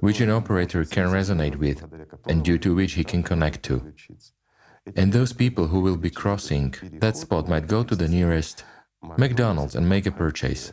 [0.00, 1.84] which an operator can resonate with
[2.26, 3.92] and due to which he can connect to.
[4.96, 8.64] And those people who will be crossing that spot might go to the nearest
[9.16, 10.72] McDonald's and make a purchase.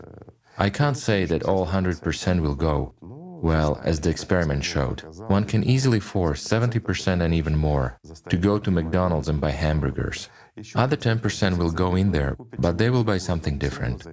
[0.57, 2.93] I can't say that all 100% will go.
[3.41, 8.59] Well, as the experiment showed, one can easily force 70% and even more to go
[8.59, 10.29] to McDonald's and buy hamburgers.
[10.75, 14.05] Other 10% will go in there, but they will buy something different.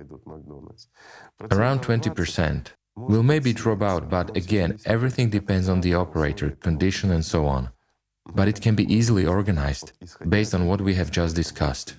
[1.50, 2.66] Around 20%
[2.96, 7.70] will maybe drop out, but again, everything depends on the operator, condition, and so on
[8.34, 9.92] but it can be easily organized
[10.28, 11.96] based on what we have just discussed.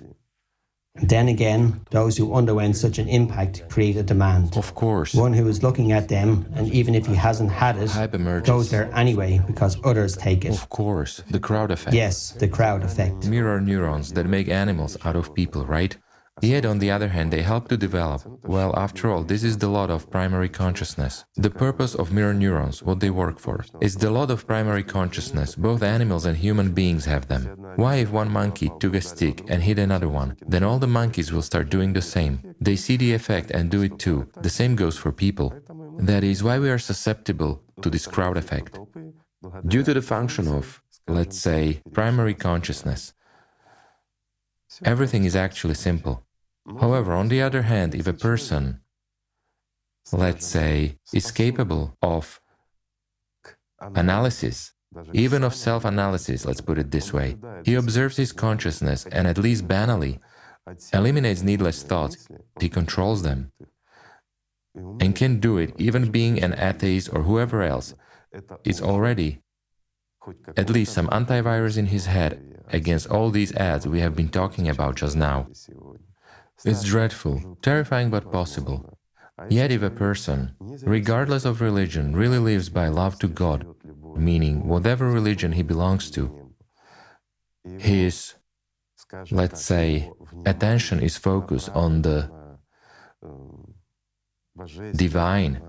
[0.96, 4.58] Then again, those who underwent such an impact create a demand.
[4.58, 5.14] Of course.
[5.14, 8.48] One who is looking at them, and even if he hasn't had it, Hype emerges.
[8.50, 10.52] goes there anyway because others take it.
[10.54, 11.96] Of course, the crowd effect.
[11.96, 13.28] Yes, the crowd effect.
[13.28, 15.96] Mirror neurons that make animals out of people, right?
[16.42, 18.22] Yet, on the other hand, they help to develop.
[18.44, 21.26] Well, after all, this is the lot of primary consciousness.
[21.36, 25.56] The purpose of mirror neurons, what they work for, is the lot of primary consciousness.
[25.56, 27.44] Both animals and human beings have them.
[27.76, 31.32] Why, if one monkey took a stick and hit another one, then all the monkeys
[31.32, 32.40] will start doing the same.
[32.62, 34.30] They see the effect and do it too.
[34.42, 35.54] The same goes for people.
[35.98, 38.80] That is why we are susceptible to this crowd effect.
[39.68, 43.14] Due to the function of, let's say, primary consciousness,
[44.84, 46.26] everything is actually simple.
[46.78, 48.82] However, on the other hand, if a person,
[50.12, 52.42] let's say, is capable of
[53.96, 54.74] analysis,
[55.14, 59.38] even of self analysis, let's put it this way, he observes his consciousness and at
[59.38, 60.20] least banally
[60.94, 62.28] eliminates needless thoughts,
[62.60, 63.52] he controls them,
[64.76, 67.96] and can do it even being an atheist or whoever else,
[68.64, 69.42] it's already
[70.58, 74.70] at least some antivirus in his head against all these ads we have been talking
[74.70, 75.48] about just now.
[76.66, 78.98] It's dreadful, terrifying but possible.
[79.50, 83.66] Yet if a person, regardless of religion, really lives by love to God,
[84.16, 86.54] meaning whatever religion he belongs to,
[87.78, 88.34] his,
[89.32, 90.12] let's say,
[90.46, 92.30] attention is focused on the
[94.96, 95.62] divine,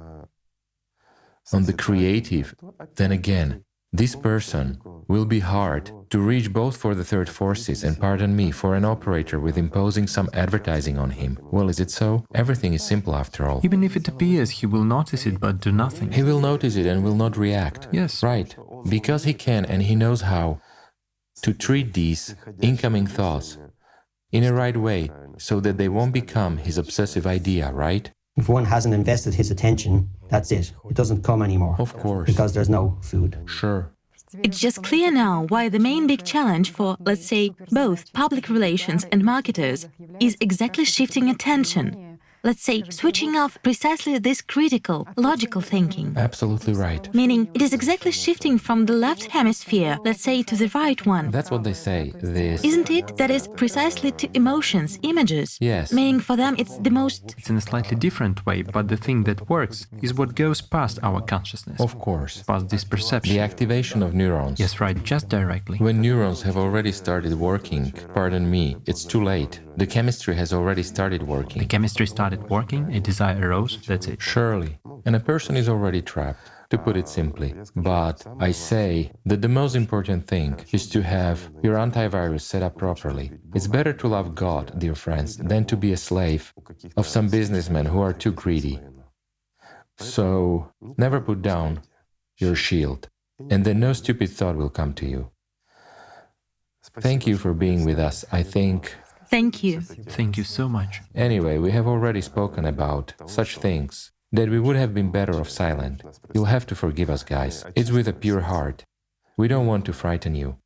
[1.52, 2.54] on the creative,
[2.96, 7.98] then again, this person will be hard to reach both for the third forces and
[7.98, 11.38] pardon me for an operator with imposing some advertising on him.
[11.50, 12.24] Well, is it so?
[12.32, 13.60] Everything is simple after all.
[13.64, 16.12] Even if it appears, he will notice it but do nothing.
[16.12, 17.88] He will notice it and will not react.
[17.90, 18.22] Yes.
[18.22, 18.54] Right.
[18.88, 20.60] Because he can and he knows how
[21.42, 23.58] to treat these incoming thoughts
[24.30, 28.12] in a right way so that they won't become his obsessive idea, right?
[28.36, 30.72] If one hasn't invested his attention, that's it.
[30.88, 31.76] It doesn't come anymore.
[31.78, 32.26] Of course.
[32.26, 33.36] Because there's no food.
[33.46, 33.92] Sure.
[34.44, 39.04] It's just clear now why the main big challenge for, let's say, both public relations
[39.10, 39.88] and marketers
[40.20, 42.09] is exactly shifting attention
[42.42, 46.14] let's say, switching off precisely this critical, logical thinking.
[46.16, 47.12] Absolutely right.
[47.14, 51.30] Meaning, it is exactly shifting from the left hemisphere, let's say, to the right one.
[51.30, 52.12] That's what they say.
[52.22, 52.64] This.
[52.64, 53.16] Isn't it?
[53.16, 55.58] That is precisely to emotions, images.
[55.60, 55.92] Yes.
[55.92, 57.34] Meaning, for them, it's the most.
[57.38, 60.98] It's in a slightly different way, but the thing that works is what goes past
[61.02, 61.80] our consciousness.
[61.80, 62.42] Of course.
[62.42, 63.34] Past this perception.
[63.34, 64.58] The activation of neurons.
[64.60, 65.78] Yes, right, just directly.
[65.78, 69.60] When neurons have already started working, pardon me, it's too late.
[69.76, 71.60] The chemistry has already started working.
[71.60, 74.20] The chemistry started working, a desire arose, that's it.
[74.20, 74.78] Surely.
[75.06, 77.54] And a person is already trapped, to put it simply.
[77.74, 82.76] But I say that the most important thing is to have your antivirus set up
[82.76, 83.32] properly.
[83.54, 86.52] It's better to love God, dear friends, than to be a slave
[86.96, 88.80] of some businessmen who are too greedy.
[89.98, 91.82] So never put down
[92.38, 93.08] your shield,
[93.50, 95.30] and then no stupid thought will come to you.
[97.00, 98.24] Thank you for being with us.
[98.32, 98.94] I think
[99.30, 99.80] Thank you.
[99.80, 101.02] Thank you so much.
[101.14, 105.48] Anyway, we have already spoken about such things that we would have been better off
[105.48, 106.02] silent.
[106.34, 107.64] You'll have to forgive us, guys.
[107.76, 108.84] It's with a pure heart.
[109.36, 110.58] We don't want to frighten you.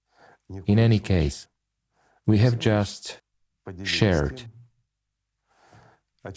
[0.67, 1.47] In any case,
[2.27, 3.21] we have just
[3.83, 4.45] shared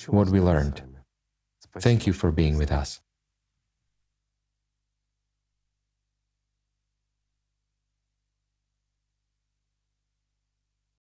[0.07, 0.81] what we learned.
[1.79, 2.99] Thank you for being with us.